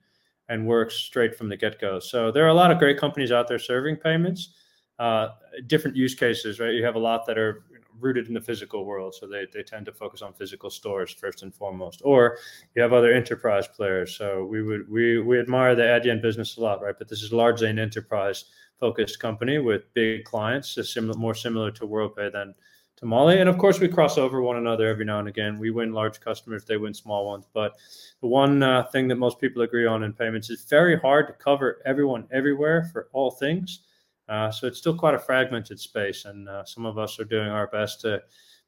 and 0.50 0.66
works 0.66 0.96
straight 0.96 1.34
from 1.34 1.48
the 1.48 1.56
get 1.56 1.80
go. 1.80 1.98
So 1.98 2.30
there 2.30 2.44
are 2.44 2.48
a 2.48 2.54
lot 2.54 2.70
of 2.70 2.78
great 2.78 2.98
companies 2.98 3.32
out 3.32 3.48
there 3.48 3.58
serving 3.58 3.96
payments, 3.96 4.54
uh, 4.98 5.28
different 5.66 5.96
use 5.96 6.14
cases, 6.14 6.60
right? 6.60 6.74
You 6.74 6.84
have 6.84 6.96
a 6.96 6.98
lot 6.98 7.26
that 7.26 7.38
are 7.38 7.64
rooted 8.00 8.28
in 8.28 8.34
the 8.34 8.40
physical 8.40 8.84
world, 8.84 9.14
so 9.14 9.26
they, 9.26 9.46
they 9.52 9.62
tend 9.62 9.86
to 9.86 9.92
focus 9.92 10.22
on 10.22 10.32
physical 10.32 10.70
stores 10.70 11.12
first 11.12 11.42
and 11.42 11.54
foremost. 11.54 12.02
Or 12.04 12.38
you 12.74 12.82
have 12.82 12.92
other 12.92 13.12
enterprise 13.12 13.66
players. 13.68 14.16
So 14.16 14.44
we 14.44 14.62
would 14.62 14.88
we 14.90 15.18
we 15.18 15.38
admire 15.38 15.74
the 15.74 15.82
Adyen 15.82 16.20
business 16.22 16.56
a 16.56 16.60
lot, 16.60 16.82
right? 16.82 16.94
But 16.98 17.08
this 17.08 17.22
is 17.22 17.32
largely 17.32 17.68
an 17.68 17.78
enterprise 17.78 18.46
focused 18.78 19.20
company 19.20 19.58
with 19.58 19.92
big 19.94 20.24
clients, 20.24 20.76
similar 20.92 21.18
more 21.18 21.34
similar 21.34 21.70
to 21.70 21.86
WorldPay 21.86 22.32
than 22.32 22.54
to 22.96 23.06
Mollie. 23.06 23.40
And 23.40 23.48
of 23.48 23.58
course, 23.58 23.80
we 23.80 23.88
cross 23.88 24.16
over 24.16 24.42
one 24.42 24.56
another 24.56 24.88
every 24.88 25.04
now 25.04 25.18
and 25.18 25.28
again. 25.28 25.58
We 25.58 25.70
win 25.70 25.92
large 25.92 26.20
customers, 26.20 26.64
they 26.64 26.76
win 26.76 26.94
small 26.94 27.26
ones. 27.26 27.46
But 27.52 27.76
the 28.20 28.28
one 28.28 28.62
uh, 28.62 28.84
thing 28.84 29.08
that 29.08 29.16
most 29.16 29.40
people 29.40 29.62
agree 29.62 29.86
on 29.86 30.04
in 30.04 30.12
payments 30.12 30.50
is 30.50 30.64
very 30.64 30.98
hard 30.98 31.26
to 31.26 31.32
cover 31.32 31.82
everyone 31.84 32.26
everywhere 32.32 32.88
for 32.92 33.08
all 33.12 33.30
things. 33.30 33.80
Uh, 34.28 34.50
so 34.50 34.66
it's 34.66 34.78
still 34.78 34.96
quite 34.96 35.14
a 35.14 35.18
fragmented 35.18 35.80
space, 35.80 36.24
and 36.24 36.48
uh, 36.48 36.64
some 36.64 36.86
of 36.86 36.98
us 36.98 37.18
are 37.18 37.24
doing 37.24 37.48
our 37.48 37.66
best 37.68 38.00
to 38.02 38.22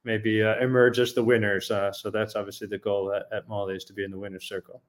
maybe 0.04 0.42
uh, 0.42 0.56
emerge 0.60 0.98
as 0.98 1.14
the 1.14 1.22
winners. 1.22 1.70
Uh, 1.70 1.92
so 1.92 2.10
that's 2.10 2.36
obviously 2.36 2.66
the 2.66 2.78
goal 2.78 3.12
at, 3.12 3.26
at 3.32 3.44
is 3.70 3.84
to 3.84 3.92
be 3.92 4.04
in 4.04 4.10
the 4.10 4.18
winner's 4.18 4.46
circle. 4.46 4.82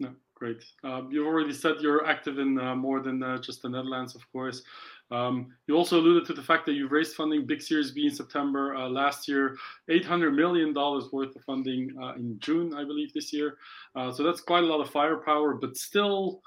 No, 0.00 0.14
great. 0.34 0.64
Um, 0.84 1.08
you've 1.10 1.26
already 1.26 1.52
said 1.52 1.76
you're 1.80 2.06
active 2.06 2.38
in 2.38 2.58
uh, 2.58 2.74
more 2.74 3.00
than 3.00 3.22
just 3.40 3.62
the 3.62 3.68
Netherlands, 3.68 4.14
of 4.14 4.30
course. 4.32 4.62
Um, 5.10 5.52
you 5.66 5.76
also 5.76 6.00
alluded 6.00 6.26
to 6.26 6.32
the 6.32 6.42
fact 6.42 6.66
that 6.66 6.72
you 6.72 6.88
raised 6.88 7.14
funding, 7.14 7.46
big 7.46 7.62
Series 7.62 7.92
B 7.92 8.06
in 8.06 8.14
September 8.14 8.76
last 8.88 9.28
year, 9.28 9.56
$800 9.90 10.34
million 10.34 10.74
worth 10.74 11.36
of 11.36 11.44
funding 11.44 11.90
in 12.16 12.38
June, 12.40 12.74
I 12.74 12.84
believe, 12.84 13.12
this 13.12 13.32
year. 13.32 13.58
so 13.94 14.22
that's 14.22 14.40
quite 14.40 14.64
a 14.64 14.66
lot 14.66 14.80
of 14.80 14.90
firepower, 14.90 15.54
but 15.54 15.76
still 15.76 16.42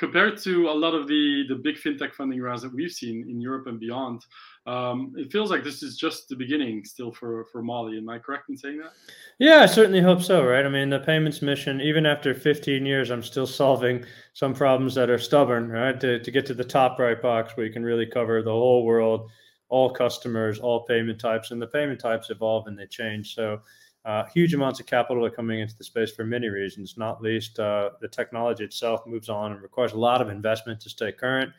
compared 0.00 0.38
to 0.38 0.70
a 0.70 0.72
lot 0.72 0.94
of 0.94 1.06
the 1.06 1.44
the 1.48 1.54
big 1.54 1.76
fintech 1.76 2.14
funding 2.14 2.40
rounds 2.40 2.62
that 2.62 2.74
we've 2.74 2.90
seen 2.90 3.28
in 3.28 3.38
Europe 3.38 3.66
and 3.66 3.78
beyond, 3.78 4.24
um, 4.66 5.12
it 5.14 5.30
feels 5.30 5.50
like 5.50 5.62
this 5.62 5.82
is 5.82 5.98
just 5.98 6.26
the 6.30 6.34
beginning 6.34 6.82
still 6.86 7.12
for 7.12 7.44
for 7.52 7.62
Mollie. 7.62 7.98
Am 7.98 8.08
I 8.08 8.18
correct 8.18 8.48
in 8.48 8.56
saying 8.56 8.78
that? 8.78 8.92
Yeah, 9.38 9.58
I 9.58 9.66
certainly 9.66 10.00
hope 10.00 10.22
so. 10.22 10.42
Right. 10.42 10.64
I 10.64 10.70
mean, 10.70 10.88
the 10.88 11.00
payments 11.00 11.42
mission, 11.42 11.82
even 11.82 12.06
after 12.06 12.34
15 12.34 12.86
years, 12.86 13.10
I'm 13.10 13.22
still 13.22 13.46
solving 13.46 14.04
some 14.32 14.54
problems 14.54 14.94
that 14.94 15.10
are 15.10 15.18
stubborn. 15.18 15.68
Right. 15.68 16.00
To 16.00 16.18
to 16.18 16.30
get 16.30 16.46
to 16.46 16.54
the 16.54 16.64
top 16.64 16.98
right 16.98 17.20
box 17.20 17.54
where 17.54 17.66
you 17.66 17.72
can 17.72 17.84
really 17.84 18.06
cover 18.06 18.42
the 18.42 18.50
whole 18.50 18.86
world, 18.86 19.30
all 19.68 19.90
customers, 19.90 20.58
all 20.58 20.86
payment 20.86 21.20
types, 21.20 21.50
and 21.50 21.60
the 21.60 21.66
payment 21.66 22.00
types 22.00 22.30
evolve 22.30 22.66
and 22.68 22.78
they 22.78 22.86
change. 22.86 23.34
So 23.34 23.60
uh, 24.04 24.24
huge 24.26 24.54
amounts 24.54 24.80
of 24.80 24.86
capital 24.86 25.24
are 25.24 25.30
coming 25.30 25.60
into 25.60 25.76
the 25.76 25.84
space 25.84 26.10
for 26.10 26.24
many 26.24 26.48
reasons, 26.48 26.96
not 26.96 27.20
least 27.20 27.58
uh, 27.58 27.90
the 28.00 28.08
technology 28.08 28.64
itself 28.64 29.06
moves 29.06 29.28
on 29.28 29.52
and 29.52 29.60
requires 29.60 29.92
a 29.92 29.98
lot 29.98 30.22
of 30.22 30.30
investment 30.30 30.80
to 30.80 30.88
stay 30.88 31.12
current. 31.12 31.52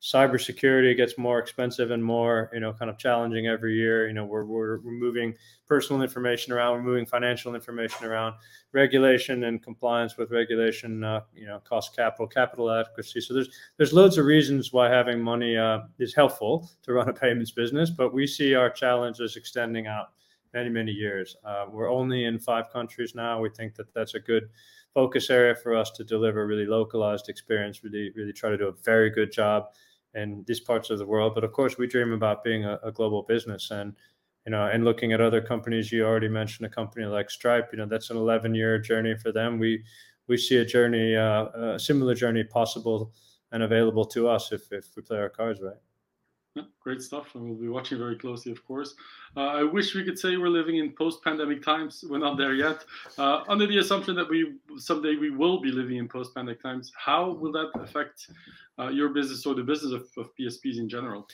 Cybersecurity 0.00 0.96
gets 0.96 1.16
more 1.16 1.38
expensive 1.38 1.92
and 1.92 2.04
more, 2.04 2.50
you 2.52 2.58
know, 2.58 2.72
kind 2.72 2.90
of 2.90 2.98
challenging 2.98 3.46
every 3.46 3.76
year. 3.76 4.08
You 4.08 4.14
know, 4.14 4.24
we're, 4.24 4.44
we're, 4.44 4.78
moving 4.78 5.32
personal 5.68 6.02
information 6.02 6.52
around, 6.52 6.72
we're 6.72 6.82
moving 6.82 7.06
financial 7.06 7.54
information 7.54 8.06
around, 8.06 8.34
regulation 8.72 9.44
and 9.44 9.62
compliance 9.62 10.16
with 10.16 10.32
regulation, 10.32 11.04
uh, 11.04 11.20
you 11.36 11.46
know, 11.46 11.60
cost 11.60 11.94
capital, 11.94 12.26
capital 12.26 12.68
adequacy. 12.68 13.20
So 13.20 13.32
there's 13.32 13.50
there's 13.76 13.92
loads 13.92 14.18
of 14.18 14.24
reasons 14.24 14.72
why 14.72 14.88
having 14.88 15.22
money 15.22 15.56
uh, 15.56 15.82
is 16.00 16.14
helpful 16.14 16.68
to 16.82 16.94
run 16.94 17.08
a 17.08 17.12
payments 17.12 17.52
business, 17.52 17.88
but 17.90 18.12
we 18.12 18.26
see 18.26 18.56
our 18.56 18.70
challenges 18.70 19.36
extending 19.36 19.86
out 19.86 20.08
many, 20.54 20.68
many 20.68 20.92
years. 20.92 21.36
Uh, 21.44 21.66
we're 21.70 21.90
only 21.90 22.24
in 22.24 22.38
five 22.38 22.70
countries 22.70 23.14
now. 23.14 23.40
We 23.40 23.50
think 23.50 23.74
that 23.76 23.92
that's 23.94 24.14
a 24.14 24.20
good 24.20 24.48
focus 24.94 25.30
area 25.30 25.54
for 25.54 25.74
us 25.74 25.90
to 25.92 26.04
deliver 26.04 26.46
really 26.46 26.66
localized 26.66 27.28
experience, 27.28 27.82
really, 27.82 28.10
really 28.14 28.32
try 28.32 28.50
to 28.50 28.58
do 28.58 28.68
a 28.68 28.72
very 28.84 29.10
good 29.10 29.32
job 29.32 29.66
in 30.14 30.44
these 30.46 30.60
parts 30.60 30.90
of 30.90 30.98
the 30.98 31.06
world. 31.06 31.34
But 31.34 31.44
of 31.44 31.52
course, 31.52 31.78
we 31.78 31.86
dream 31.86 32.12
about 32.12 32.44
being 32.44 32.64
a, 32.64 32.78
a 32.82 32.92
global 32.92 33.22
business 33.22 33.70
and 33.70 33.94
you 34.46 34.50
know, 34.50 34.66
and 34.66 34.84
looking 34.84 35.12
at 35.12 35.20
other 35.20 35.40
companies, 35.40 35.92
you 35.92 36.04
already 36.04 36.28
mentioned 36.28 36.66
a 36.66 36.68
company 36.68 37.06
like 37.06 37.30
Stripe. 37.30 37.68
You 37.72 37.78
know, 37.78 37.86
that's 37.86 38.10
an 38.10 38.16
11-year 38.16 38.78
journey 38.78 39.14
for 39.16 39.30
them. 39.30 39.58
We 39.58 39.84
we 40.26 40.36
see 40.36 40.56
a 40.56 40.64
journey, 40.64 41.14
uh, 41.16 41.44
a 41.74 41.78
similar 41.78 42.14
journey 42.14 42.44
possible 42.44 43.12
and 43.52 43.62
available 43.62 44.04
to 44.06 44.28
us 44.28 44.50
if 44.52 44.72
if 44.72 44.88
we 44.96 45.02
play 45.02 45.18
our 45.18 45.28
cards 45.28 45.60
right. 45.60 45.76
Great 46.80 47.00
stuff, 47.00 47.34
and 47.34 47.44
we'll 47.44 47.58
be 47.58 47.68
watching 47.68 47.96
very 47.96 48.16
closely, 48.16 48.52
of 48.52 48.62
course. 48.66 48.94
Uh, 49.36 49.46
I 49.46 49.62
wish 49.62 49.94
we 49.94 50.04
could 50.04 50.18
say 50.18 50.36
we're 50.36 50.48
living 50.48 50.76
in 50.76 50.92
post-pandemic 50.92 51.62
times. 51.62 52.04
We're 52.06 52.18
not 52.18 52.36
there 52.36 52.52
yet. 52.52 52.84
Uh, 53.16 53.42
under 53.48 53.66
the 53.66 53.78
assumption 53.78 54.14
that 54.16 54.28
we 54.28 54.54
someday 54.76 55.16
we 55.16 55.30
will 55.30 55.60
be 55.60 55.70
living 55.70 55.96
in 55.96 56.08
post-pandemic 56.08 56.62
times, 56.62 56.92
how 56.96 57.30
will 57.30 57.52
that 57.52 57.70
affect 57.76 58.26
uh, 58.78 58.88
your 58.88 59.10
business 59.10 59.46
or 59.46 59.54
the 59.54 59.62
business 59.62 59.92
of, 59.92 60.08
of 60.18 60.30
PSPs 60.36 60.76
in 60.78 60.88
general? 60.88 61.26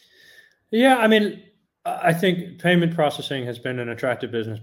Yeah, 0.70 0.98
I 0.98 1.08
mean, 1.08 1.42
I 1.84 2.12
think 2.12 2.60
payment 2.60 2.94
processing 2.94 3.44
has 3.46 3.58
been 3.58 3.78
an 3.78 3.88
attractive 3.88 4.30
business 4.30 4.60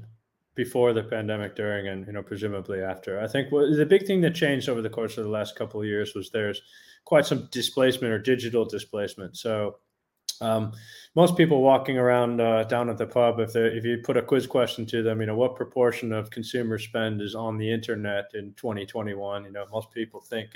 before 0.55 0.93
the 0.93 1.03
pandemic, 1.03 1.55
during, 1.55 1.87
and 1.87 2.07
you 2.07 2.13
know, 2.13 2.23
presumably 2.23 2.81
after. 2.81 3.19
I 3.19 3.27
think 3.27 3.51
what, 3.51 3.75
the 3.75 3.85
big 3.85 4.05
thing 4.05 4.21
that 4.21 4.35
changed 4.35 4.69
over 4.69 4.81
the 4.81 4.89
course 4.89 5.17
of 5.17 5.25
the 5.25 5.29
last 5.29 5.57
couple 5.57 5.81
of 5.81 5.87
years 5.87 6.13
was 6.15 6.29
there's 6.29 6.61
quite 7.03 7.25
some 7.25 7.49
displacement 7.51 8.13
or 8.13 8.19
digital 8.19 8.63
displacement. 8.63 9.35
So 9.35 9.77
um, 10.41 10.73
most 11.15 11.37
people 11.37 11.61
walking 11.61 11.97
around 11.97 12.41
uh, 12.41 12.63
down 12.63 12.89
at 12.89 12.97
the 12.97 13.07
pub, 13.07 13.39
if 13.39 13.53
they 13.53 13.65
if 13.67 13.85
you 13.85 13.99
put 14.03 14.17
a 14.17 14.21
quiz 14.21 14.47
question 14.47 14.85
to 14.87 15.03
them, 15.03 15.21
you 15.21 15.27
know, 15.27 15.35
what 15.35 15.55
proportion 15.55 16.11
of 16.11 16.29
consumer 16.29 16.77
spend 16.77 17.21
is 17.21 17.35
on 17.35 17.57
the 17.57 17.71
internet 17.71 18.25
in 18.33 18.53
2021? 18.53 19.45
You 19.45 19.51
know, 19.51 19.65
most 19.71 19.91
people 19.91 20.21
think 20.21 20.49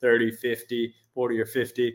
30, 0.00 0.30
50, 0.32 0.94
40, 1.14 1.40
or 1.40 1.46
50. 1.46 1.94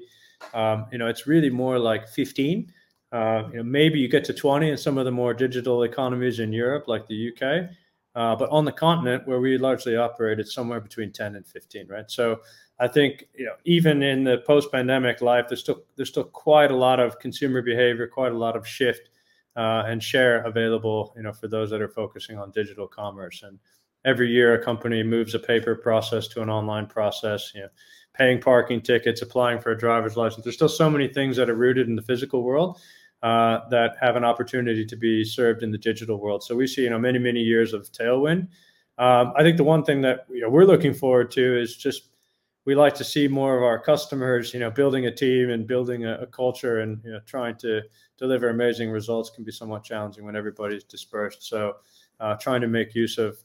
Um, 0.54 0.86
you 0.92 0.98
know, 0.98 1.08
it's 1.08 1.28
really 1.28 1.50
more 1.50 1.80
like 1.80 2.08
15. 2.08 2.72
Uh, 3.12 3.44
you 3.52 3.58
know, 3.58 3.64
maybe 3.64 4.00
you 4.00 4.08
get 4.08 4.24
to 4.26 4.34
20 4.34 4.70
in 4.70 4.78
some 4.78 4.98
of 4.98 5.06
the 5.06 5.12
more 5.12 5.34
digital 5.34 5.84
economies 5.84 6.40
in 6.40 6.54
Europe, 6.54 6.88
like 6.88 7.08
the 7.08 7.32
UK. 7.32 7.70
Uh, 8.16 8.36
but 8.36 8.50
on 8.50 8.66
the 8.66 8.72
continent 8.72 9.28
where 9.28 9.40
we 9.40 9.58
largely 9.58 9.96
operate, 9.96 10.40
it's 10.40 10.54
somewhere 10.54 10.80
between 10.80 11.12
10 11.12 11.36
and 11.36 11.46
15, 11.46 11.88
right? 11.88 12.10
So 12.10 12.42
I 12.80 12.88
think 12.88 13.26
you 13.36 13.46
know 13.46 13.56
even 13.66 14.02
in 14.02 14.24
the 14.24 14.40
post-pandemic 14.40 15.22
life, 15.22 15.46
there's 15.50 15.60
still 15.60 15.84
there's 15.96 16.10
still 16.10 16.24
quite 16.24 16.72
a 16.72 16.76
lot 16.76 17.00
of 17.00 17.20
consumer 17.20 17.62
behavior, 17.62 18.08
quite 18.08 18.32
a 18.32 18.38
lot 18.38 18.56
of 18.56 18.68
shift 18.68 19.10
uh, 19.56 19.84
and 19.88 20.02
share 20.02 20.44
available, 20.44 21.14
you 21.16 21.24
know, 21.24 21.34
for 21.34 21.48
those 21.48 21.70
that 21.70 21.82
are 21.82 21.90
focusing 21.90 22.38
on 22.38 22.52
digital 22.52 22.88
commerce. 22.88 23.44
And 23.44 23.60
every 24.06 24.30
year, 24.30 24.54
a 24.54 24.64
company 24.64 25.04
moves 25.04 25.36
a 25.36 25.40
paper 25.40 25.76
process 25.76 26.28
to 26.30 26.42
an 26.42 26.50
online 26.50 26.88
process. 26.88 27.52
You 27.54 27.62
know, 27.62 27.70
paying 28.14 28.40
parking 28.40 28.82
tickets, 28.82 29.22
applying 29.22 29.60
for 29.60 29.72
a 29.72 29.78
driver's 29.78 30.18
license. 30.18 30.44
There's 30.44 30.56
still 30.56 30.70
so 30.70 30.90
many 30.90 31.08
things 31.08 31.38
that 31.38 31.50
are 31.50 31.56
rooted 31.56 31.88
in 31.88 31.96
the 31.96 32.02
physical 32.02 32.44
world 32.44 32.80
uh, 33.24 33.60
that 33.70 33.96
have 34.00 34.16
an 34.16 34.24
opportunity 34.24 34.86
to 34.86 34.96
be 34.96 35.24
served 35.24 35.64
in 35.64 35.72
the 35.72 35.78
digital 35.78 36.20
world. 36.20 36.44
So 36.44 36.56
we 36.56 36.68
see, 36.68 36.84
you 36.84 36.90
know, 36.90 37.00
many 37.00 37.20
many 37.20 37.42
years 37.42 37.74
of 37.74 37.92
tailwind. 37.92 38.48
Um, 38.98 39.34
I 39.38 39.44
think 39.44 39.58
the 39.58 39.64
one 39.64 39.84
thing 39.84 40.02
that 40.02 40.26
you 40.30 40.42
know, 40.42 40.50
we're 40.50 40.66
looking 40.66 40.94
forward 40.94 41.32
to 41.32 41.62
is 41.62 41.76
just 41.78 42.10
we 42.70 42.76
like 42.76 42.94
to 42.94 43.04
see 43.04 43.28
more 43.28 43.58
of 43.58 43.64
our 43.64 43.80
customers, 43.80 44.54
you 44.54 44.60
know, 44.60 44.70
building 44.70 45.08
a 45.08 45.12
team 45.12 45.50
and 45.50 45.66
building 45.66 46.06
a, 46.06 46.20
a 46.20 46.28
culture 46.28 46.82
and 46.82 47.02
you 47.04 47.12
know, 47.12 47.20
trying 47.26 47.56
to 47.56 47.82
deliver 48.16 48.50
amazing 48.50 48.92
results 48.92 49.32
can 49.32 49.44
be 49.44 49.52
somewhat 49.52 49.84
challenging 49.84 50.24
when 50.24 50.36
everybody's 50.36 50.84
dispersed. 50.84 51.42
So, 51.42 51.78
uh, 52.20 52.36
trying 52.36 52.62
to 52.62 52.68
make 52.68 52.94
use 52.94 53.18
of 53.18 53.40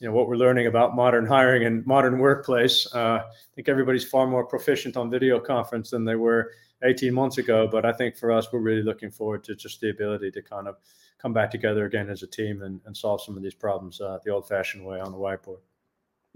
you 0.00 0.08
know 0.08 0.12
what 0.12 0.26
we're 0.26 0.34
learning 0.34 0.66
about 0.66 0.96
modern 0.96 1.24
hiring 1.26 1.64
and 1.64 1.86
modern 1.86 2.18
workplace. 2.18 2.92
Uh, 2.92 3.20
I 3.22 3.54
think 3.54 3.68
everybody's 3.68 4.04
far 4.04 4.26
more 4.26 4.44
proficient 4.44 4.96
on 4.96 5.10
video 5.10 5.38
conference 5.38 5.90
than 5.90 6.04
they 6.04 6.16
were 6.16 6.50
18 6.82 7.14
months 7.14 7.38
ago. 7.38 7.68
But 7.70 7.86
I 7.86 7.92
think 7.92 8.16
for 8.16 8.32
us, 8.32 8.48
we're 8.52 8.58
really 8.58 8.82
looking 8.82 9.12
forward 9.12 9.44
to 9.44 9.54
just 9.54 9.80
the 9.80 9.90
ability 9.90 10.32
to 10.32 10.42
kind 10.42 10.66
of 10.66 10.74
come 11.18 11.32
back 11.32 11.52
together 11.52 11.84
again 11.84 12.10
as 12.10 12.24
a 12.24 12.26
team 12.26 12.62
and, 12.62 12.80
and 12.84 12.96
solve 12.96 13.22
some 13.22 13.36
of 13.36 13.44
these 13.44 13.54
problems 13.54 14.00
uh, 14.00 14.18
the 14.24 14.32
old-fashioned 14.32 14.84
way 14.84 14.98
on 14.98 15.12
the 15.12 15.18
whiteboard. 15.18 15.60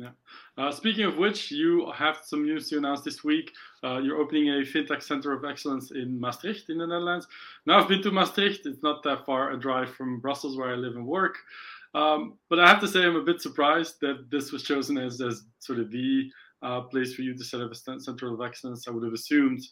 Yeah. 0.01 0.13
Uh, 0.57 0.73
speaking 0.73 1.05
of 1.05 1.19
which, 1.19 1.51
you 1.51 1.93
have 1.95 2.21
some 2.25 2.45
news 2.45 2.71
to 2.71 2.79
announce 2.79 3.03
this 3.03 3.23
week. 3.23 3.53
Uh, 3.85 3.99
you're 3.99 4.17
opening 4.17 4.49
a 4.49 4.63
fintech 4.63 5.03
center 5.03 5.33
of 5.33 5.45
excellence 5.45 5.91
in 5.91 6.19
Maastricht, 6.19 6.71
in 6.71 6.79
the 6.79 6.87
Netherlands. 6.87 7.27
Now, 7.67 7.79
I've 7.79 7.89
been 7.89 8.01
to 8.03 8.11
Maastricht. 8.11 8.65
It's 8.65 8.83
not 8.83 9.03
that 9.03 9.27
far 9.27 9.53
a 9.53 9.61
drive 9.61 9.95
from 9.95 10.19
Brussels, 10.19 10.57
where 10.57 10.73
I 10.73 10.77
live 10.77 10.97
and 10.97 11.07
work. 11.07 11.37
Um, 11.95 12.39
but 12.49 12.59
I 12.59 12.67
have 12.67 12.81
to 12.81 12.89
say, 12.89 13.05
I'm 13.05 13.17
a 13.17 13.23
bit 13.23 13.43
surprised 13.43 14.01
that 14.01 14.31
this 14.31 14.53
was 14.53 14.63
chosen 14.63 14.97
as, 14.97 15.21
as 15.21 15.43
sort 15.59 15.81
of 15.81 15.91
the 15.91 16.31
uh, 16.63 16.81
place 16.83 17.15
for 17.15 17.21
you 17.21 17.37
to 17.37 17.45
set 17.45 17.61
up 17.61 17.71
a 17.71 18.01
center 18.01 18.33
of 18.33 18.41
excellence. 18.41 18.89
I 18.89 18.93
would 18.93 19.05
have 19.05 19.13
assumed 19.13 19.63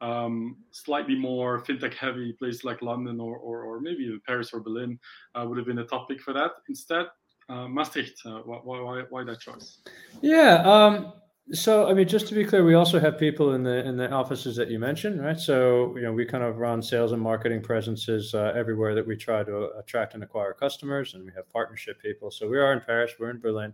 um, 0.00 0.56
slightly 0.72 1.14
more 1.14 1.62
fintech 1.62 1.94
heavy 1.94 2.32
place 2.32 2.64
like 2.64 2.82
London 2.82 3.20
or, 3.20 3.36
or, 3.36 3.62
or 3.62 3.80
maybe 3.80 4.02
even 4.04 4.20
Paris 4.26 4.50
or 4.52 4.60
Berlin 4.60 4.98
uh, 5.36 5.44
would 5.46 5.58
have 5.58 5.66
been 5.66 5.78
a 5.78 5.86
topic 5.86 6.20
for 6.20 6.32
that. 6.32 6.50
Instead, 6.68 7.06
uh, 7.48 7.68
Maastricht. 7.68 8.20
Uh, 8.24 8.40
why, 8.44 8.80
why, 8.80 9.02
why 9.10 9.24
that 9.24 9.40
choice? 9.40 9.78
Yeah. 10.20 10.62
Um, 10.62 11.12
so 11.52 11.88
I 11.88 11.94
mean, 11.94 12.06
just 12.06 12.28
to 12.28 12.34
be 12.34 12.44
clear, 12.44 12.62
we 12.62 12.74
also 12.74 13.00
have 13.00 13.18
people 13.18 13.54
in 13.54 13.62
the 13.62 13.86
in 13.86 13.96
the 13.96 14.10
offices 14.10 14.54
that 14.56 14.70
you 14.70 14.78
mentioned, 14.78 15.22
right? 15.22 15.38
So 15.38 15.96
you 15.96 16.02
know, 16.02 16.12
we 16.12 16.26
kind 16.26 16.44
of 16.44 16.58
run 16.58 16.82
sales 16.82 17.12
and 17.12 17.22
marketing 17.22 17.62
presences 17.62 18.34
uh, 18.34 18.52
everywhere 18.54 18.94
that 18.94 19.06
we 19.06 19.16
try 19.16 19.42
to 19.44 19.70
attract 19.78 20.14
and 20.14 20.22
acquire 20.22 20.52
customers, 20.52 21.14
and 21.14 21.24
we 21.24 21.32
have 21.34 21.48
partnership 21.50 22.02
people. 22.02 22.30
So 22.30 22.48
we 22.48 22.58
are 22.58 22.72
in 22.74 22.80
Paris, 22.80 23.12
we're 23.18 23.30
in 23.30 23.40
Berlin, 23.40 23.72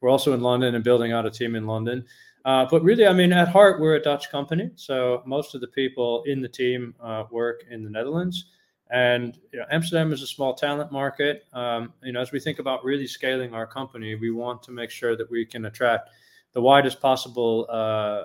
we're 0.00 0.10
also 0.10 0.34
in 0.34 0.40
London 0.42 0.74
and 0.74 0.84
building 0.84 1.12
out 1.12 1.24
a 1.24 1.30
team 1.30 1.54
in 1.54 1.66
London. 1.66 2.04
Uh, 2.44 2.66
but 2.70 2.82
really, 2.82 3.06
I 3.06 3.14
mean, 3.14 3.32
at 3.32 3.48
heart, 3.48 3.80
we're 3.80 3.94
a 3.94 4.02
Dutch 4.02 4.30
company. 4.30 4.70
So 4.74 5.22
most 5.24 5.54
of 5.54 5.62
the 5.62 5.68
people 5.68 6.24
in 6.26 6.42
the 6.42 6.48
team 6.48 6.94
uh, 7.02 7.24
work 7.30 7.64
in 7.70 7.82
the 7.82 7.88
Netherlands. 7.88 8.50
And 8.94 9.36
you 9.52 9.58
know, 9.58 9.64
Amsterdam 9.72 10.12
is 10.12 10.22
a 10.22 10.26
small 10.26 10.54
talent 10.54 10.92
market. 10.92 11.46
Um, 11.52 11.92
you 12.04 12.12
know, 12.12 12.20
as 12.20 12.30
we 12.30 12.38
think 12.38 12.60
about 12.60 12.84
really 12.84 13.08
scaling 13.08 13.52
our 13.52 13.66
company, 13.66 14.14
we 14.14 14.30
want 14.30 14.62
to 14.62 14.70
make 14.70 14.88
sure 14.88 15.16
that 15.16 15.28
we 15.28 15.44
can 15.44 15.64
attract 15.64 16.10
the 16.52 16.62
widest 16.62 17.00
possible 17.00 17.66
uh, 17.68 18.22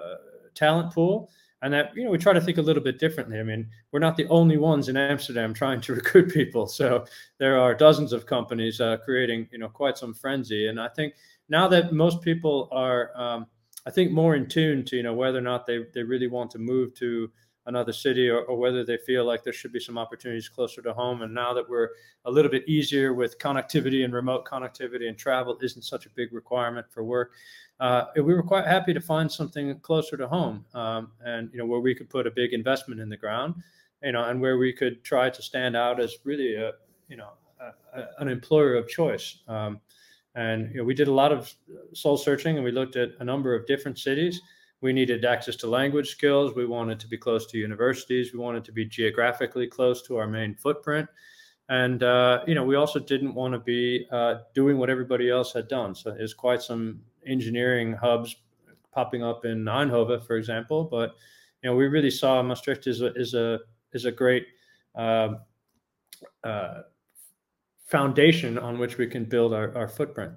talent 0.53 0.93
pool, 0.93 1.31
and 1.63 1.73
that 1.73 1.95
you 1.95 2.03
know 2.03 2.11
we 2.11 2.19
try 2.19 2.33
to 2.33 2.39
think 2.39 2.59
a 2.59 2.61
little 2.61 2.83
bit 2.83 2.99
differently. 2.99 3.39
I 3.39 3.43
mean, 3.43 3.67
we're 3.91 3.99
not 3.99 4.15
the 4.15 4.27
only 4.27 4.57
ones 4.57 4.89
in 4.89 4.95
Amsterdam 4.95 5.53
trying 5.55 5.81
to 5.81 5.95
recruit 5.95 6.31
people, 6.31 6.67
so 6.67 7.03
there 7.39 7.59
are 7.59 7.73
dozens 7.73 8.13
of 8.13 8.27
companies 8.27 8.79
uh, 8.79 8.97
creating 8.97 9.49
you 9.51 9.57
know 9.57 9.69
quite 9.69 9.97
some 9.97 10.13
frenzy. 10.13 10.67
And 10.67 10.79
I 10.79 10.89
think 10.89 11.15
now 11.49 11.67
that 11.69 11.93
most 11.93 12.21
people 12.21 12.67
are, 12.71 13.09
um, 13.15 13.47
I 13.87 13.89
think, 13.89 14.11
more 14.11 14.35
in 14.35 14.45
tune 14.45 14.85
to 14.85 14.97
you 14.97 15.01
know 15.01 15.15
whether 15.15 15.39
or 15.39 15.41
not 15.41 15.65
they 15.65 15.85
they 15.95 16.03
really 16.03 16.27
want 16.27 16.51
to 16.51 16.59
move 16.59 16.93
to 16.99 17.31
another 17.69 17.93
city 17.93 18.27
or, 18.27 18.41
or, 18.41 18.57
whether 18.57 18.83
they 18.83 18.97
feel 18.97 19.23
like 19.23 19.43
there 19.43 19.53
should 19.53 19.71
be 19.71 19.79
some 19.79 19.97
opportunities 19.97 20.49
closer 20.49 20.81
to 20.81 20.91
home. 20.91 21.21
And 21.21 21.33
now 21.33 21.53
that 21.53 21.69
we're 21.69 21.89
a 22.25 22.31
little 22.31 22.49
bit 22.49 22.67
easier 22.67 23.13
with 23.13 23.37
connectivity 23.37 24.03
and 24.03 24.11
remote 24.11 24.43
connectivity 24.43 25.07
and 25.07 25.17
travel 25.17 25.57
isn't 25.61 25.83
such 25.83 26.07
a 26.07 26.09
big 26.09 26.33
requirement 26.33 26.87
for 26.89 27.03
work, 27.03 27.31
uh, 27.79 28.05
we 28.15 28.33
were 28.33 28.43
quite 28.43 28.65
happy 28.65 28.91
to 28.93 28.99
find 28.99 29.31
something 29.31 29.79
closer 29.81 30.17
to 30.17 30.27
home 30.27 30.65
um, 30.73 31.11
and, 31.23 31.49
you 31.53 31.59
know, 31.59 31.65
where 31.65 31.79
we 31.79 31.93
could 31.93 32.09
put 32.09 32.25
a 32.25 32.31
big 32.31 32.53
investment 32.53 32.99
in 32.99 33.07
the 33.07 33.15
ground, 33.15 33.53
you 34.03 34.11
know, 34.11 34.25
and 34.25 34.41
where 34.41 34.57
we 34.57 34.73
could 34.73 35.03
try 35.03 35.29
to 35.29 35.41
stand 35.41 35.77
out 35.77 36.01
as 36.01 36.17
really 36.23 36.55
a, 36.55 36.71
you 37.07 37.17
know, 37.17 37.29
a, 37.61 37.99
a, 37.99 38.07
an 38.17 38.27
employer 38.27 38.73
of 38.73 38.87
choice. 38.89 39.37
Um, 39.47 39.79
and, 40.33 40.71
you 40.71 40.77
know, 40.77 40.83
we 40.83 40.95
did 40.95 41.07
a 41.07 41.13
lot 41.13 41.31
of 41.31 41.53
soul 41.93 42.17
searching 42.17 42.55
and 42.55 42.65
we 42.65 42.71
looked 42.71 42.95
at 42.95 43.11
a 43.19 43.23
number 43.23 43.53
of 43.53 43.67
different 43.67 43.99
cities 43.99 44.41
we 44.81 44.93
needed 44.93 45.25
access 45.25 45.55
to 45.57 45.67
language 45.67 46.09
skills. 46.09 46.55
We 46.55 46.65
wanted 46.65 46.99
to 47.01 47.07
be 47.07 47.17
close 47.17 47.45
to 47.47 47.57
universities. 47.57 48.33
We 48.33 48.39
wanted 48.39 48.63
to 48.65 48.71
be 48.71 48.85
geographically 48.85 49.67
close 49.67 50.01
to 50.03 50.17
our 50.17 50.27
main 50.27 50.55
footprint. 50.55 51.09
And, 51.67 52.01
uh, 52.01 52.43
you 52.47 52.55
know, 52.55 52.63
we 52.63 52.75
also 52.75 52.99
didn't 52.99 53.35
want 53.35 53.53
to 53.53 53.59
be 53.59 54.07
uh, 54.11 54.39
doing 54.55 54.77
what 54.77 54.89
everybody 54.89 55.29
else 55.29 55.53
had 55.53 55.67
done. 55.67 55.93
So 55.93 56.11
there's 56.11 56.33
quite 56.33 56.61
some 56.61 57.01
engineering 57.27 57.93
hubs 57.93 58.35
popping 58.91 59.23
up 59.23 59.45
in 59.45 59.65
Eindhoven, 59.65 60.25
for 60.25 60.37
example. 60.37 60.85
But, 60.85 61.15
you 61.61 61.69
know, 61.69 61.75
we 61.75 61.87
really 61.87 62.09
saw 62.09 62.41
Maastricht 62.41 62.87
is 62.87 63.01
a, 63.01 63.13
is 63.13 63.33
a, 63.33 63.59
is 63.93 64.05
a 64.05 64.11
great 64.11 64.47
uh, 64.95 65.35
uh 66.43 66.81
foundation 67.85 68.57
on 68.59 68.77
which 68.77 68.97
we 68.97 69.07
can 69.07 69.25
build 69.25 69.51
our, 69.51 69.75
our 69.75 69.87
footprint. 69.87 70.33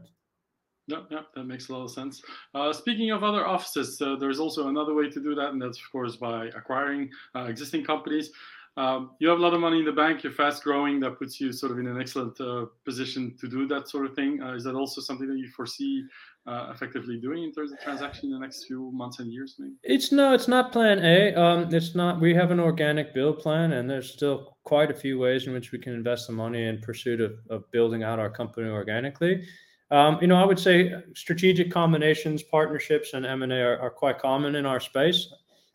Yeah, 0.88 1.00
yeah, 1.10 1.20
that 1.34 1.44
makes 1.44 1.68
a 1.68 1.72
lot 1.72 1.84
of 1.84 1.90
sense. 1.92 2.22
Uh, 2.54 2.72
speaking 2.72 3.10
of 3.12 3.22
other 3.22 3.46
offices, 3.46 4.00
uh, 4.02 4.16
there's 4.16 4.40
also 4.40 4.68
another 4.68 4.94
way 4.94 5.08
to 5.08 5.20
do 5.20 5.34
that, 5.34 5.50
and 5.50 5.62
that's 5.62 5.78
of 5.78 5.92
course 5.92 6.16
by 6.16 6.46
acquiring 6.46 7.10
uh, 7.36 7.44
existing 7.44 7.84
companies. 7.84 8.30
Um, 8.76 9.10
you 9.18 9.28
have 9.28 9.38
a 9.38 9.42
lot 9.42 9.52
of 9.52 9.60
money 9.60 9.80
in 9.80 9.84
the 9.84 9.92
bank. 9.92 10.22
You're 10.22 10.32
fast 10.32 10.64
growing. 10.64 10.98
That 11.00 11.18
puts 11.18 11.38
you 11.38 11.52
sort 11.52 11.72
of 11.72 11.78
in 11.78 11.86
an 11.86 12.00
excellent 12.00 12.40
uh, 12.40 12.66
position 12.84 13.36
to 13.38 13.48
do 13.48 13.68
that 13.68 13.88
sort 13.88 14.06
of 14.06 14.14
thing. 14.14 14.42
Uh, 14.42 14.54
is 14.54 14.64
that 14.64 14.74
also 14.74 15.02
something 15.02 15.28
that 15.28 15.36
you 15.36 15.48
foresee 15.48 16.04
uh, 16.46 16.72
effectively 16.74 17.18
doing 17.18 17.44
in 17.44 17.52
terms 17.52 17.70
of 17.70 17.80
transaction 17.80 18.30
in 18.30 18.32
the 18.32 18.38
next 18.38 18.64
few 18.64 18.90
months 18.92 19.18
and 19.18 19.30
years? 19.30 19.56
Maybe 19.58 19.74
it's 19.82 20.10
no, 20.10 20.32
it's 20.32 20.48
not 20.48 20.72
Plan 20.72 21.04
A. 21.04 21.34
Um, 21.34 21.72
it's 21.72 21.94
not. 21.94 22.18
We 22.18 22.34
have 22.34 22.50
an 22.50 22.60
organic 22.60 23.12
build 23.12 23.40
plan, 23.40 23.72
and 23.72 23.88
there's 23.88 24.10
still 24.10 24.56
quite 24.64 24.90
a 24.90 24.94
few 24.94 25.18
ways 25.18 25.46
in 25.46 25.52
which 25.52 25.70
we 25.70 25.78
can 25.78 25.92
invest 25.92 26.28
the 26.28 26.32
money 26.32 26.66
in 26.66 26.80
pursuit 26.80 27.20
of, 27.20 27.34
of 27.50 27.70
building 27.72 28.02
out 28.02 28.18
our 28.18 28.30
company 28.30 28.70
organically. 28.70 29.46
Um, 29.92 30.16
you 30.22 30.26
know, 30.26 30.36
I 30.36 30.46
would 30.46 30.58
say 30.58 30.90
strategic 31.14 31.70
combinations, 31.70 32.42
partnerships, 32.42 33.12
and 33.12 33.26
M 33.26 33.42
and 33.42 33.52
A 33.52 33.60
are, 33.60 33.78
are, 33.78 33.90
quite 33.90 34.18
common 34.18 34.54
in 34.54 34.64
our 34.64 34.80
space. 34.80 35.28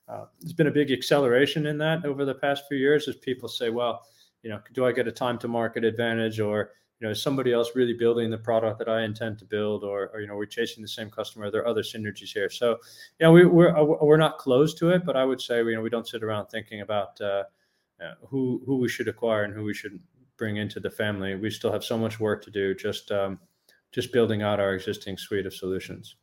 Uh, 0.09 0.25
there's 0.39 0.53
been 0.53 0.65
a 0.65 0.71
big 0.71 0.91
acceleration 0.91 1.67
in 1.67 1.77
that 1.77 2.03
over 2.03 2.25
the 2.25 2.33
past 2.33 2.63
few 2.67 2.79
years 2.79 3.07
as 3.07 3.15
people 3.15 3.47
say, 3.47 3.69
well, 3.69 4.01
you 4.41 4.49
know, 4.49 4.59
do 4.73 4.87
I 4.87 4.91
get 4.91 5.07
a 5.07 5.11
time 5.11 5.37
to 5.39 5.47
market 5.47 5.83
advantage, 5.83 6.39
or 6.39 6.71
you 6.99 7.05
know, 7.05 7.11
is 7.11 7.21
somebody 7.21 7.53
else 7.53 7.75
really 7.75 7.93
building 7.93 8.31
the 8.31 8.39
product 8.39 8.79
that 8.79 8.89
I 8.89 9.03
intend 9.03 9.37
to 9.37 9.45
build, 9.45 9.83
or, 9.83 10.09
or 10.11 10.19
you 10.19 10.25
know, 10.25 10.35
we're 10.35 10.47
chasing 10.47 10.81
the 10.81 10.87
same 10.87 11.11
customer? 11.11 11.45
Are 11.45 11.51
there 11.51 11.67
other 11.67 11.83
synergies 11.83 12.33
here? 12.33 12.49
So, 12.49 12.71
you 13.19 13.27
know, 13.27 13.31
we, 13.31 13.45
we're 13.45 13.83
we're 14.01 14.17
not 14.17 14.39
closed 14.39 14.79
to 14.79 14.89
it, 14.89 15.05
but 15.05 15.15
I 15.15 15.25
would 15.25 15.41
say 15.41 15.57
you 15.59 15.75
know 15.75 15.81
we 15.81 15.91
don't 15.91 16.07
sit 16.07 16.23
around 16.23 16.47
thinking 16.47 16.81
about 16.81 17.21
uh, 17.21 17.43
uh, 18.03 18.13
who 18.27 18.63
who 18.65 18.77
we 18.77 18.89
should 18.89 19.09
acquire 19.09 19.43
and 19.43 19.53
who 19.53 19.63
we 19.63 19.75
should 19.75 19.99
bring 20.37 20.57
into 20.57 20.79
the 20.79 20.89
family. 20.89 21.35
We 21.35 21.51
still 21.51 21.71
have 21.71 21.83
so 21.83 21.99
much 21.99 22.19
work 22.19 22.43
to 22.45 22.51
do. 22.51 22.73
Just 22.73 23.11
um, 23.11 23.39
just 23.91 24.11
building 24.11 24.41
out 24.41 24.59
our 24.59 24.73
existing 24.73 25.17
suite 25.17 25.45
of 25.45 25.53
solutions. 25.53 26.15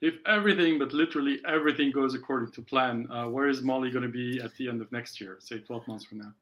If 0.00 0.14
everything, 0.26 0.78
but 0.78 0.92
literally 0.92 1.40
everything 1.46 1.92
goes 1.92 2.14
according 2.14 2.52
to 2.52 2.62
plan, 2.62 3.06
uh, 3.10 3.26
where 3.26 3.48
is 3.48 3.62
Mollie 3.62 3.90
going 3.90 4.02
to 4.02 4.08
be 4.08 4.40
at 4.42 4.54
the 4.56 4.68
end 4.68 4.80
of 4.80 4.90
next 4.90 5.20
year, 5.20 5.38
say 5.40 5.58
12 5.58 5.86
months 5.86 6.04
from 6.04 6.18
now? 6.18 6.32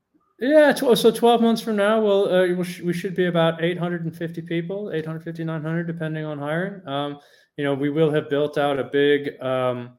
Yeah, 0.41 0.75
so 0.75 1.11
12 1.11 1.41
months 1.41 1.63
from 1.63 1.77
now, 1.77 2.01
we'll, 2.01 2.33
uh, 2.33 2.65
we 2.83 2.93
should 2.93 3.15
be 3.15 3.27
about 3.27 3.63
850 3.63 4.43
people, 4.43 4.91
850, 4.93 5.45
900, 5.45 5.87
depending 5.87 6.25
on 6.25 6.39
hiring. 6.39 6.87
Um, 6.89 7.21
you 7.57 7.63
know, 7.63 7.75
we 7.75 7.89
will 7.89 8.11
have 8.11 8.29
built 8.29 8.59
out 8.59 8.81
a 8.81 8.85
big 8.85 9.41
um, 9.41 9.97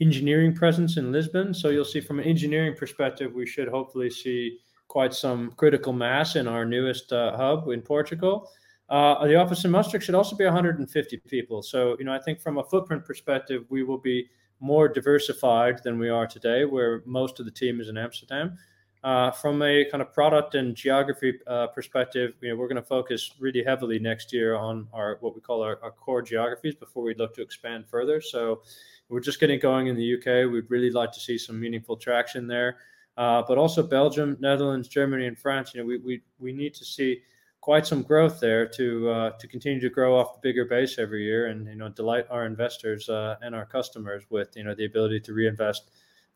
engineering 0.00 0.54
presence 0.54 0.96
in 0.96 1.12
Lisbon. 1.12 1.52
So 1.52 1.68
you'll 1.68 1.84
see 1.84 2.00
from 2.00 2.18
an 2.18 2.24
engineering 2.24 2.74
perspective, 2.74 3.34
we 3.34 3.46
should 3.46 3.68
hopefully 3.68 4.08
see 4.08 4.58
quite 4.88 5.12
some 5.12 5.52
critical 5.56 5.92
mass 5.92 6.36
in 6.36 6.48
our 6.48 6.64
newest 6.64 7.12
uh, 7.12 7.36
hub 7.36 7.68
in 7.68 7.82
Portugal. 7.82 8.50
Uh, 8.94 9.26
the 9.26 9.34
office 9.34 9.64
in 9.64 9.72
Maastricht 9.72 10.06
should 10.06 10.14
also 10.14 10.36
be 10.36 10.44
150 10.44 11.16
people. 11.26 11.62
So, 11.62 11.96
you 11.98 12.04
know, 12.04 12.12
I 12.12 12.20
think 12.20 12.40
from 12.40 12.58
a 12.58 12.64
footprint 12.64 13.04
perspective, 13.04 13.64
we 13.68 13.82
will 13.82 13.98
be 13.98 14.28
more 14.60 14.88
diversified 14.88 15.82
than 15.82 15.98
we 15.98 16.08
are 16.10 16.28
today, 16.28 16.64
where 16.64 17.02
most 17.04 17.40
of 17.40 17.44
the 17.44 17.50
team 17.50 17.80
is 17.80 17.88
in 17.88 17.96
Amsterdam. 17.96 18.56
uh, 19.04 19.30
from 19.30 19.60
a 19.62 19.84
kind 19.90 20.00
of 20.00 20.12
product 20.12 20.54
and 20.54 20.74
geography 20.74 21.34
uh, 21.46 21.66
perspective, 21.66 22.32
you 22.40 22.48
know, 22.48 22.56
we're 22.56 22.68
going 22.68 22.82
to 22.84 22.88
focus 22.96 23.32
really 23.38 23.62
heavily 23.62 23.98
next 23.98 24.32
year 24.32 24.54
on 24.54 24.88
our 24.94 25.18
what 25.20 25.34
we 25.34 25.40
call 25.42 25.60
our, 25.62 25.78
our, 25.82 25.90
core 25.90 26.22
geographies 26.22 26.74
before 26.74 27.02
we 27.02 27.14
look 27.16 27.34
to 27.34 27.42
expand 27.42 27.84
further. 27.86 28.18
So 28.20 28.62
we're 29.10 29.20
just 29.20 29.40
getting 29.40 29.60
going 29.60 29.88
in 29.88 29.96
the 29.96 30.14
UK. 30.14 30.50
We'd 30.50 30.70
really 30.70 30.90
like 30.90 31.12
to 31.12 31.20
see 31.20 31.36
some 31.36 31.60
meaningful 31.60 31.98
traction 31.98 32.46
there, 32.46 32.78
uh, 33.18 33.42
but 33.46 33.58
also 33.58 33.82
Belgium, 33.82 34.38
Netherlands, 34.40 34.88
Germany, 34.88 35.26
and 35.26 35.38
France. 35.38 35.74
You 35.74 35.80
know, 35.80 35.86
we 35.86 35.98
we, 35.98 36.22
we 36.38 36.52
need 36.52 36.72
to 36.74 36.84
see 36.84 37.20
quite 37.64 37.86
some 37.86 38.02
growth 38.02 38.40
there 38.40 38.66
to 38.66 39.08
uh, 39.08 39.30
to 39.38 39.48
continue 39.48 39.80
to 39.80 39.88
grow 39.88 40.18
off 40.18 40.34
the 40.34 40.40
bigger 40.42 40.66
base 40.66 40.98
every 40.98 41.24
year, 41.24 41.46
and 41.46 41.66
you 41.66 41.76
know, 41.76 41.88
delight 41.88 42.26
our 42.28 42.44
investors 42.44 43.08
uh, 43.08 43.36
and 43.40 43.54
our 43.54 43.64
customers 43.64 44.22
with 44.28 44.54
you 44.54 44.62
know 44.62 44.74
the 44.74 44.84
ability 44.84 45.18
to 45.18 45.32
reinvest 45.32 45.88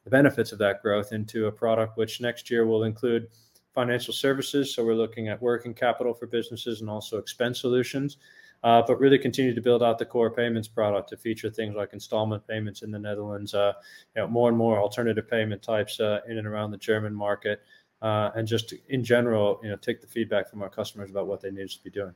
the 0.04 0.10
benefits 0.10 0.52
of 0.52 0.58
that 0.58 0.80
growth 0.80 1.12
into 1.12 1.44
a 1.44 1.52
product 1.52 1.98
which 1.98 2.22
next 2.22 2.50
year 2.50 2.64
will 2.64 2.84
include 2.84 3.28
financial 3.74 4.14
services. 4.14 4.74
So 4.74 4.82
we're 4.82 4.94
looking 4.94 5.28
at 5.28 5.42
working 5.42 5.74
capital 5.74 6.14
for 6.14 6.26
businesses 6.26 6.80
and 6.80 6.88
also 6.88 7.18
expense 7.18 7.60
solutions, 7.60 8.16
uh, 8.64 8.80
but 8.86 8.98
really 8.98 9.18
continue 9.18 9.54
to 9.54 9.60
build 9.60 9.82
out 9.82 9.98
the 9.98 10.06
core 10.06 10.30
payments 10.30 10.66
product 10.66 11.10
to 11.10 11.18
feature 11.18 11.50
things 11.50 11.74
like 11.76 11.92
installment 11.92 12.46
payments 12.48 12.80
in 12.80 12.90
the 12.90 12.98
Netherlands, 12.98 13.52
uh, 13.52 13.74
you 14.16 14.22
know, 14.22 14.28
more 14.28 14.48
and 14.48 14.56
more 14.56 14.80
alternative 14.80 15.28
payment 15.28 15.60
types 15.60 16.00
uh, 16.00 16.20
in 16.26 16.38
and 16.38 16.46
around 16.46 16.70
the 16.70 16.78
German 16.78 17.14
market, 17.14 17.60
uh, 18.02 18.30
and 18.36 18.46
just 18.46 18.74
in 18.88 19.02
general, 19.02 19.60
you 19.62 19.70
know, 19.70 19.76
take 19.76 20.00
the 20.00 20.06
feedback 20.06 20.48
from 20.48 20.62
our 20.62 20.68
customers 20.68 21.10
about 21.10 21.26
what 21.26 21.40
they 21.40 21.50
need 21.50 21.68
to 21.68 21.82
be 21.82 21.90
doing. 21.90 22.12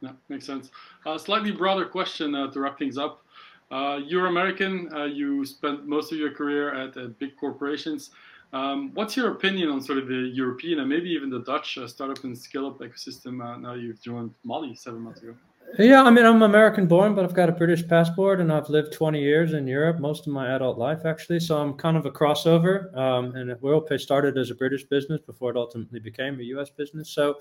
Yeah, 0.00 0.12
makes 0.28 0.46
sense. 0.46 0.70
Uh, 1.06 1.16
slightly 1.16 1.52
broader 1.52 1.84
question 1.84 2.34
uh, 2.34 2.50
to 2.50 2.60
wrap 2.60 2.78
things 2.78 2.98
up. 2.98 3.24
Uh, 3.70 4.00
you're 4.04 4.26
American. 4.26 4.92
Uh, 4.92 5.04
you 5.04 5.44
spent 5.46 5.86
most 5.86 6.12
of 6.12 6.18
your 6.18 6.30
career 6.30 6.74
at, 6.74 6.96
at 6.96 7.18
big 7.18 7.36
corporations. 7.36 8.10
Um, 8.52 8.90
what's 8.94 9.16
your 9.16 9.30
opinion 9.30 9.70
on 9.70 9.80
sort 9.80 9.98
of 9.98 10.08
the 10.08 10.30
European 10.34 10.80
and 10.80 10.88
maybe 10.88 11.08
even 11.08 11.30
the 11.30 11.40
Dutch 11.40 11.78
uh, 11.78 11.88
startup 11.88 12.22
and 12.24 12.36
scale 12.36 12.66
up 12.66 12.78
ecosystem? 12.80 13.38
Now 13.60 13.74
you've 13.74 14.02
joined 14.02 14.34
Mollie 14.44 14.74
seven 14.74 15.00
months 15.00 15.22
ago. 15.22 15.34
Yeah, 15.78 16.02
I 16.02 16.10
mean, 16.10 16.26
I'm 16.26 16.42
American 16.42 16.86
born, 16.86 17.14
but 17.14 17.24
I've 17.24 17.32
got 17.32 17.48
a 17.48 17.52
British 17.52 17.86
passport 17.88 18.40
and 18.40 18.52
I've 18.52 18.68
lived 18.68 18.92
20 18.92 19.20
years 19.20 19.54
in 19.54 19.66
Europe, 19.66 20.00
most 20.00 20.26
of 20.26 20.32
my 20.32 20.54
adult 20.54 20.76
life, 20.76 21.06
actually. 21.06 21.40
So 21.40 21.58
I'm 21.58 21.72
kind 21.74 21.96
of 21.96 22.04
a 22.04 22.10
crossover. 22.10 22.94
Um, 22.94 23.34
and 23.36 23.50
WorldPay 23.52 23.98
started 23.98 24.36
as 24.36 24.50
a 24.50 24.54
British 24.54 24.84
business 24.84 25.22
before 25.22 25.50
it 25.50 25.56
ultimately 25.56 25.98
became 25.98 26.38
a 26.40 26.42
US 26.42 26.68
business. 26.68 27.08
So 27.08 27.36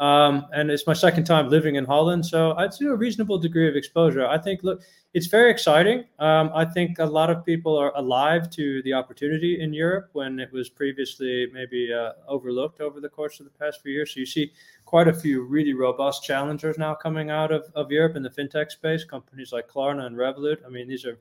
um, 0.00 0.46
and 0.54 0.70
it's 0.70 0.86
my 0.86 0.94
second 0.94 1.24
time 1.24 1.50
living 1.50 1.76
in 1.76 1.84
Holland, 1.84 2.24
so 2.24 2.52
I'd 2.52 2.72
say 2.72 2.86
a 2.86 2.94
reasonable 2.94 3.38
degree 3.38 3.68
of 3.68 3.76
exposure. 3.76 4.26
I 4.26 4.38
think, 4.38 4.62
look, 4.62 4.80
it's 5.12 5.26
very 5.26 5.50
exciting. 5.50 6.04
Um, 6.18 6.50
I 6.54 6.64
think 6.64 7.00
a 7.00 7.04
lot 7.04 7.28
of 7.28 7.44
people 7.44 7.76
are 7.76 7.92
alive 7.96 8.48
to 8.50 8.80
the 8.82 8.94
opportunity 8.94 9.60
in 9.60 9.74
Europe 9.74 10.08
when 10.14 10.40
it 10.40 10.50
was 10.52 10.70
previously 10.70 11.48
maybe 11.52 11.92
uh, 11.92 12.12
overlooked 12.26 12.80
over 12.80 12.98
the 12.98 13.10
course 13.10 13.40
of 13.40 13.44
the 13.44 13.58
past 13.58 13.82
few 13.82 13.92
years. 13.92 14.14
So 14.14 14.20
you 14.20 14.26
see 14.26 14.52
quite 14.86 15.08
a 15.08 15.12
few 15.12 15.42
really 15.42 15.74
robust 15.74 16.24
challengers 16.24 16.78
now 16.78 16.94
coming 16.94 17.28
out 17.30 17.52
of, 17.52 17.70
of 17.74 17.90
Europe 17.90 18.16
in 18.16 18.22
the 18.22 18.30
fintech 18.30 18.70
space, 18.70 19.04
companies 19.04 19.52
like 19.52 19.68
Klarna 19.68 20.06
and 20.06 20.16
Revolut. 20.16 20.58
I 20.64 20.70
mean, 20.70 20.88
these 20.88 21.04
are 21.04 21.18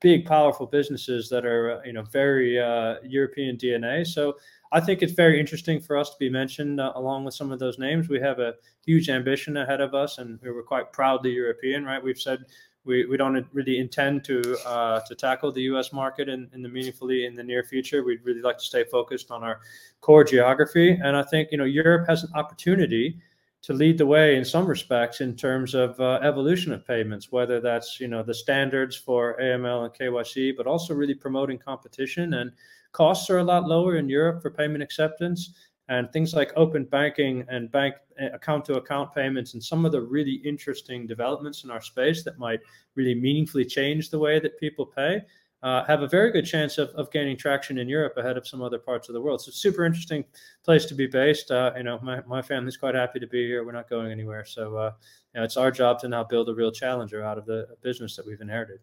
big, 0.00 0.26
powerful 0.26 0.66
businesses 0.66 1.28
that 1.30 1.44
are, 1.44 1.82
you 1.84 1.92
know, 1.92 2.02
very 2.02 2.60
uh, 2.60 2.96
European 3.04 3.56
DNA. 3.56 4.06
So 4.06 4.36
I 4.72 4.80
think 4.80 5.02
it's 5.02 5.12
very 5.12 5.40
interesting 5.40 5.80
for 5.80 5.96
us 5.96 6.10
to 6.10 6.16
be 6.18 6.28
mentioned 6.28 6.80
uh, 6.80 6.92
along 6.96 7.24
with 7.24 7.34
some 7.34 7.52
of 7.52 7.58
those 7.58 7.78
names. 7.78 8.08
We 8.08 8.20
have 8.20 8.38
a 8.38 8.54
huge 8.84 9.08
ambition 9.08 9.56
ahead 9.56 9.80
of 9.80 9.94
us, 9.94 10.18
and 10.18 10.38
we 10.42 10.50
were 10.50 10.62
quite 10.62 10.92
proudly 10.92 11.30
European, 11.32 11.84
right? 11.84 12.02
We've 12.02 12.18
said 12.18 12.44
we, 12.84 13.04
we 13.06 13.16
don't 13.16 13.46
really 13.52 13.78
intend 13.78 14.24
to 14.24 14.56
uh, 14.66 15.00
to 15.00 15.14
tackle 15.14 15.50
the 15.52 15.62
U.S. 15.62 15.92
market 15.92 16.28
in, 16.28 16.48
in 16.52 16.62
the 16.62 16.68
meaningfully 16.68 17.26
in 17.26 17.34
the 17.34 17.42
near 17.42 17.64
future. 17.64 18.04
We'd 18.04 18.24
really 18.24 18.42
like 18.42 18.58
to 18.58 18.64
stay 18.64 18.84
focused 18.84 19.30
on 19.30 19.42
our 19.42 19.60
core 20.00 20.24
geography, 20.24 20.90
and 20.90 21.16
I 21.16 21.22
think 21.22 21.50
you 21.50 21.58
know 21.58 21.64
Europe 21.64 22.08
has 22.08 22.24
an 22.24 22.30
opportunity 22.34 23.18
to 23.62 23.72
lead 23.72 23.98
the 23.98 24.06
way 24.06 24.36
in 24.36 24.44
some 24.44 24.66
respects 24.66 25.20
in 25.20 25.34
terms 25.34 25.74
of 25.74 25.98
uh, 26.00 26.20
evolution 26.22 26.72
of 26.72 26.86
payments, 26.86 27.32
whether 27.32 27.60
that's 27.60 27.98
you 27.98 28.08
know 28.08 28.22
the 28.22 28.34
standards 28.34 28.96
for 28.96 29.36
AML 29.40 29.84
and 29.84 29.94
KYC, 29.94 30.56
but 30.56 30.66
also 30.66 30.94
really 30.94 31.14
promoting 31.14 31.58
competition 31.58 32.34
and 32.34 32.52
costs 32.92 33.28
are 33.28 33.38
a 33.38 33.44
lot 33.44 33.68
lower 33.68 33.96
in 33.96 34.08
Europe 34.08 34.40
for 34.40 34.50
payment 34.50 34.82
acceptance. 34.82 35.54
And 35.88 36.10
things 36.12 36.34
like 36.34 36.52
open 36.56 36.84
banking 36.84 37.44
and 37.48 37.70
bank 37.70 37.94
account 38.18 38.64
to 38.64 38.74
account 38.74 39.14
payments, 39.14 39.54
and 39.54 39.62
some 39.62 39.84
of 39.84 39.92
the 39.92 40.00
really 40.00 40.42
interesting 40.44 41.06
developments 41.06 41.62
in 41.62 41.70
our 41.70 41.80
space 41.80 42.24
that 42.24 42.38
might 42.38 42.58
really 42.96 43.14
meaningfully 43.14 43.64
change 43.64 44.10
the 44.10 44.18
way 44.18 44.40
that 44.40 44.58
people 44.58 44.84
pay, 44.84 45.22
uh, 45.66 45.84
have 45.84 46.02
a 46.02 46.06
very 46.06 46.30
good 46.30 46.46
chance 46.46 46.78
of, 46.78 46.90
of 46.90 47.10
gaining 47.10 47.36
traction 47.36 47.78
in 47.78 47.88
Europe 47.88 48.16
ahead 48.16 48.36
of 48.36 48.46
some 48.46 48.62
other 48.62 48.78
parts 48.78 49.08
of 49.08 49.14
the 49.14 49.20
world. 49.20 49.42
So, 49.42 49.50
super 49.50 49.84
interesting 49.84 50.24
place 50.64 50.84
to 50.84 50.94
be 50.94 51.08
based. 51.08 51.50
Uh, 51.50 51.72
you 51.76 51.82
know, 51.82 51.98
my, 52.04 52.20
my 52.24 52.40
family's 52.40 52.76
quite 52.76 52.94
happy 52.94 53.18
to 53.18 53.26
be 53.26 53.44
here. 53.48 53.64
We're 53.64 53.72
not 53.72 53.90
going 53.90 54.12
anywhere. 54.12 54.44
So, 54.44 54.76
uh, 54.76 54.92
you 55.34 55.40
know, 55.40 55.44
it's 55.44 55.56
our 55.56 55.72
job 55.72 55.98
to 56.02 56.08
now 56.08 56.22
build 56.22 56.48
a 56.48 56.54
real 56.54 56.70
challenger 56.70 57.24
out 57.24 57.36
of 57.36 57.46
the 57.46 57.66
business 57.82 58.14
that 58.14 58.24
we've 58.24 58.40
inherited. 58.40 58.78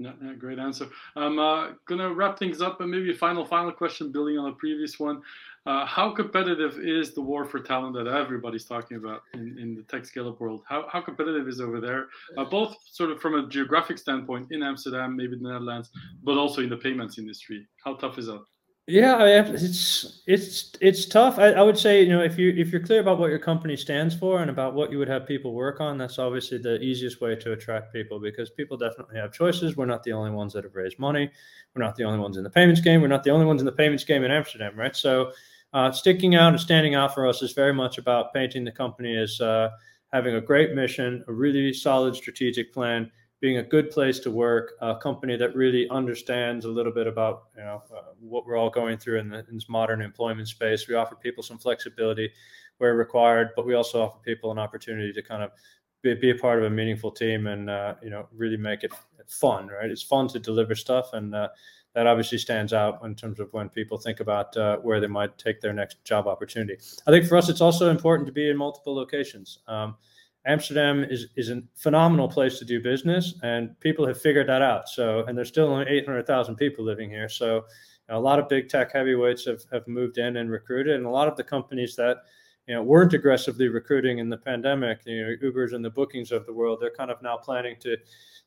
Yeah, 0.00 0.12
yeah, 0.22 0.34
great 0.34 0.60
answer. 0.60 0.86
I'm 1.16 1.40
uh, 1.40 1.70
gonna 1.86 2.12
wrap 2.12 2.38
things 2.38 2.62
up, 2.62 2.78
but 2.78 2.88
maybe 2.88 3.10
a 3.10 3.14
final, 3.14 3.44
final 3.44 3.72
question, 3.72 4.12
building 4.12 4.38
on 4.38 4.44
the 4.44 4.56
previous 4.56 5.00
one. 5.00 5.22
Uh, 5.66 5.84
how 5.84 6.10
competitive 6.10 6.78
is 6.78 7.14
the 7.14 7.20
war 7.20 7.44
for 7.44 7.58
talent 7.58 7.94
that 7.94 8.06
everybody's 8.06 8.64
talking 8.64 8.96
about 8.96 9.22
in, 9.34 9.58
in 9.58 9.74
the 9.74 9.82
tech 9.82 10.06
scale-up 10.06 10.40
world? 10.40 10.62
How, 10.68 10.86
how 10.88 11.00
competitive 11.00 11.48
is 11.48 11.60
over 11.60 11.80
there, 11.80 12.06
uh, 12.38 12.44
both 12.44 12.76
sort 12.90 13.10
of 13.10 13.20
from 13.20 13.34
a 13.34 13.48
geographic 13.48 13.98
standpoint 13.98 14.52
in 14.52 14.62
Amsterdam, 14.62 15.16
maybe 15.16 15.36
the 15.36 15.48
Netherlands, 15.48 15.90
but 16.22 16.38
also 16.38 16.62
in 16.62 16.70
the 16.70 16.76
payments 16.76 17.18
industry? 17.18 17.66
How 17.84 17.94
tough 17.94 18.18
is 18.18 18.26
that? 18.26 18.44
Yeah, 18.90 19.22
it's 19.26 20.22
it's 20.26 20.72
it's 20.80 21.04
tough. 21.04 21.38
I, 21.38 21.48
I, 21.48 21.60
would 21.60 21.76
say 21.76 22.02
you 22.02 22.08
know 22.08 22.22
if 22.22 22.38
you 22.38 22.54
if 22.56 22.72
you're 22.72 22.80
clear 22.80 23.00
about 23.00 23.18
what 23.18 23.28
your 23.28 23.38
company 23.38 23.76
stands 23.76 24.14
for 24.14 24.40
and 24.40 24.48
about 24.48 24.72
what 24.72 24.90
you 24.90 24.98
would 24.98 25.08
have 25.08 25.26
people 25.26 25.52
work 25.52 25.78
on, 25.82 25.98
that's 25.98 26.18
obviously 26.18 26.56
the 26.56 26.80
easiest 26.80 27.20
way 27.20 27.36
to 27.36 27.52
attract 27.52 27.92
people 27.92 28.18
because 28.18 28.48
people 28.48 28.78
definitely 28.78 29.18
have 29.18 29.30
choices. 29.30 29.76
We're 29.76 29.84
not 29.84 30.04
the 30.04 30.12
only 30.12 30.30
ones 30.30 30.54
that 30.54 30.64
have 30.64 30.74
raised 30.74 30.98
money. 30.98 31.30
We're 31.76 31.84
not 31.84 31.96
the 31.96 32.04
only 32.04 32.18
ones 32.18 32.38
in 32.38 32.44
the 32.44 32.48
payments 32.48 32.80
game. 32.80 33.02
We're 33.02 33.08
not 33.08 33.24
the 33.24 33.30
only 33.30 33.44
ones 33.44 33.60
in 33.60 33.66
the 33.66 33.72
payments 33.72 34.04
game 34.04 34.24
in 34.24 34.30
Amsterdam, 34.30 34.74
right? 34.74 34.96
So, 34.96 35.32
uh, 35.74 35.92
sticking 35.92 36.34
out 36.34 36.54
and 36.54 36.60
standing 36.60 36.94
out 36.94 37.12
for 37.12 37.26
us 37.26 37.42
is 37.42 37.52
very 37.52 37.74
much 37.74 37.98
about 37.98 38.32
painting 38.32 38.64
the 38.64 38.72
company 38.72 39.18
as 39.18 39.38
uh, 39.38 39.68
having 40.14 40.36
a 40.36 40.40
great 40.40 40.74
mission, 40.74 41.22
a 41.28 41.32
really 41.34 41.74
solid 41.74 42.16
strategic 42.16 42.72
plan, 42.72 43.10
being 43.40 43.58
a 43.58 43.62
good 43.62 43.90
place 43.90 44.18
to 44.20 44.30
work, 44.30 44.72
a 44.80 44.96
company 44.96 45.36
that 45.36 45.54
really 45.54 45.88
understands 45.90 46.64
a 46.64 46.68
little 46.68 46.92
bit 46.92 47.06
about 47.06 47.44
you 47.56 47.62
know 47.62 47.82
uh, 47.94 48.12
what 48.20 48.46
we're 48.46 48.56
all 48.56 48.70
going 48.70 48.98
through 48.98 49.18
in, 49.20 49.28
the, 49.28 49.38
in, 49.48 49.54
this 49.54 49.68
modern 49.68 50.02
employment 50.02 50.48
space. 50.48 50.88
We 50.88 50.94
offer 50.94 51.14
people 51.14 51.42
some 51.42 51.58
flexibility 51.58 52.32
where 52.78 52.94
required, 52.94 53.50
but 53.54 53.66
we 53.66 53.74
also 53.74 54.02
offer 54.02 54.18
people 54.24 54.50
an 54.50 54.58
opportunity 54.58 55.12
to 55.12 55.22
kind 55.22 55.42
of 55.42 55.50
be, 56.02 56.14
be 56.14 56.30
a 56.30 56.34
part 56.34 56.58
of 56.58 56.64
a 56.64 56.70
meaningful 56.70 57.10
team 57.10 57.46
and 57.46 57.70
uh, 57.70 57.94
you 58.02 58.10
know 58.10 58.28
really 58.32 58.56
make 58.56 58.82
it 58.82 58.92
fun. 59.28 59.68
Right? 59.68 59.90
It's 59.90 60.02
fun 60.02 60.26
to 60.28 60.40
deliver 60.40 60.74
stuff, 60.74 61.12
and 61.12 61.34
uh, 61.34 61.48
that 61.94 62.08
obviously 62.08 62.38
stands 62.38 62.72
out 62.72 63.04
in 63.04 63.14
terms 63.14 63.38
of 63.38 63.52
when 63.52 63.68
people 63.68 63.98
think 63.98 64.18
about 64.18 64.56
uh, 64.56 64.78
where 64.78 65.00
they 65.00 65.06
might 65.06 65.38
take 65.38 65.60
their 65.60 65.72
next 65.72 66.02
job 66.04 66.26
opportunity. 66.26 66.76
I 67.06 67.12
think 67.12 67.26
for 67.26 67.36
us, 67.36 67.48
it's 67.48 67.60
also 67.60 67.90
important 67.90 68.26
to 68.26 68.32
be 68.32 68.50
in 68.50 68.56
multiple 68.56 68.94
locations. 68.94 69.60
Um, 69.68 69.96
Amsterdam 70.46 71.04
is 71.04 71.26
is 71.36 71.50
a 71.50 71.62
phenomenal 71.74 72.28
place 72.28 72.58
to 72.58 72.64
do 72.64 72.80
business, 72.80 73.34
and 73.42 73.78
people 73.80 74.06
have 74.06 74.20
figured 74.20 74.48
that 74.48 74.62
out. 74.62 74.88
So, 74.88 75.24
and 75.26 75.36
there's 75.36 75.48
still 75.48 75.68
only 75.68 75.86
800,000 75.88 76.56
people 76.56 76.84
living 76.84 77.10
here. 77.10 77.28
So, 77.28 77.64
a 78.08 78.18
lot 78.18 78.38
of 78.38 78.48
big 78.48 78.68
tech 78.68 78.92
heavyweights 78.92 79.44
have, 79.46 79.62
have 79.72 79.86
moved 79.86 80.18
in 80.18 80.36
and 80.36 80.50
recruited, 80.50 80.96
and 80.96 81.06
a 81.06 81.10
lot 81.10 81.28
of 81.28 81.36
the 81.36 81.44
companies 81.44 81.96
that 81.96 82.18
you 82.66 82.74
know 82.74 82.82
weren't 82.82 83.14
aggressively 83.14 83.68
recruiting 83.68 84.18
in 84.18 84.28
the 84.28 84.36
pandemic, 84.36 85.00
you 85.06 85.22
know, 85.22 85.50
Ubers 85.50 85.74
and 85.74 85.84
the 85.84 85.90
bookings 85.90 86.32
of 86.32 86.46
the 86.46 86.52
world, 86.52 86.78
they're 86.80 86.94
kind 86.94 87.10
of 87.10 87.20
now 87.22 87.36
planning 87.36 87.76
to 87.80 87.96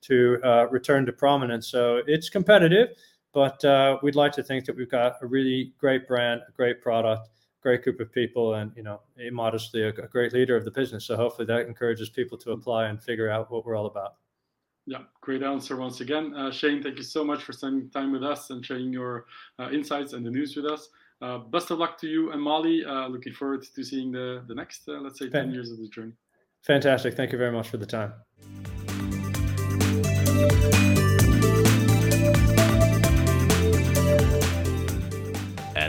to 0.01 0.39
uh, 0.43 0.67
return 0.69 1.05
to 1.05 1.11
prominence. 1.11 1.67
So 1.67 2.01
it's 2.07 2.29
competitive, 2.29 2.89
but 3.33 3.63
uh, 3.63 3.97
we'd 4.01 4.15
like 4.15 4.31
to 4.33 4.43
think 4.43 4.65
that 4.65 4.75
we've 4.75 4.89
got 4.89 5.17
a 5.21 5.27
really 5.27 5.73
great 5.77 6.07
brand, 6.07 6.41
a 6.47 6.51
great 6.51 6.81
product, 6.81 7.29
great 7.61 7.83
group 7.83 7.99
of 7.99 8.11
people 8.11 8.55
and 8.55 8.71
you 8.75 8.83
know 8.83 9.01
modestly 9.31 9.83
a, 9.83 9.89
a, 9.89 10.07
great 10.07 10.33
leader 10.33 10.55
of 10.55 10.65
the 10.65 10.71
business. 10.71 11.05
So 11.05 11.15
hopefully 11.15 11.45
that 11.45 11.67
encourages 11.67 12.09
people 12.09 12.37
to 12.39 12.51
apply 12.51 12.87
and 12.87 13.01
figure 13.01 13.29
out 13.29 13.51
what 13.51 13.65
we're 13.65 13.75
all 13.75 13.85
about. 13.85 14.15
Yeah 14.85 15.03
great 15.21 15.43
answer 15.43 15.77
once 15.77 16.01
again. 16.01 16.33
Uh, 16.33 16.51
shane 16.51 16.81
thank 16.81 16.97
you 16.97 17.03
so 17.03 17.23
much 17.23 17.43
for 17.43 17.53
spending 17.53 17.89
time 17.89 18.11
with 18.11 18.23
us 18.23 18.49
and 18.49 18.65
sharing 18.65 18.91
your 18.91 19.25
uh, 19.59 19.69
insights 19.71 20.13
and 20.13 20.25
the 20.25 20.31
news 20.31 20.55
with 20.55 20.65
us. 20.65 20.89
Uh, 21.21 21.37
best 21.37 21.69
of 21.69 21.77
luck 21.77 21.99
to 21.99 22.07
you 22.07 22.31
and 22.31 22.41
Mollie. 22.41 22.83
Uh, 22.83 23.07
looking 23.07 23.33
forward 23.33 23.63
to 23.63 23.83
seeing 23.83 24.11
the 24.11 24.43
the 24.47 24.55
next 24.55 24.87
uh, 24.87 24.93
let's 24.93 25.19
say 25.19 25.29
10 25.29 25.51
years 25.51 25.71
of 25.71 25.77
the 25.77 25.87
journey. 25.87 26.13
Fantastic. 26.63 27.15
Thank 27.15 27.31
you 27.31 27.37
very 27.37 27.51
much 27.51 27.69
for 27.69 27.77
the 27.77 27.85
time 27.85 28.13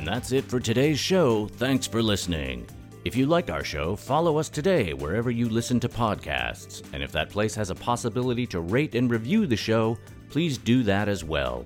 And 0.02 0.08
that's 0.08 0.32
it 0.32 0.44
for 0.46 0.58
today's 0.58 0.98
show. 0.98 1.46
Thanks 1.46 1.86
for 1.86 2.02
listening. 2.02 2.66
If 3.04 3.14
you 3.14 3.24
like 3.24 3.50
our 3.50 3.62
show, 3.62 3.94
follow 3.94 4.36
us 4.36 4.48
today 4.48 4.94
wherever 4.94 5.30
you 5.30 5.48
listen 5.48 5.78
to 5.78 5.88
podcasts. 5.88 6.82
And 6.92 7.04
if 7.04 7.12
that 7.12 7.30
place 7.30 7.54
has 7.54 7.70
a 7.70 7.76
possibility 7.76 8.44
to 8.48 8.58
rate 8.58 8.96
and 8.96 9.08
review 9.08 9.46
the 9.46 9.54
show, 9.54 9.96
please 10.28 10.58
do 10.58 10.82
that 10.82 11.08
as 11.08 11.22
well. 11.22 11.64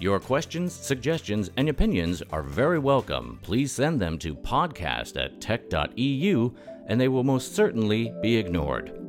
Your 0.00 0.18
questions, 0.18 0.72
suggestions, 0.72 1.48
and 1.58 1.68
opinions 1.68 2.24
are 2.32 2.42
very 2.42 2.80
welcome. 2.80 3.38
Please 3.42 3.70
send 3.70 4.00
them 4.00 4.18
to 4.18 4.34
podcast 4.34 5.16
at 5.24 5.40
tech.eu 5.40 6.50
and 6.88 7.00
they 7.00 7.06
will 7.06 7.22
most 7.22 7.54
certainly 7.54 8.12
be 8.20 8.36
ignored. 8.36 9.05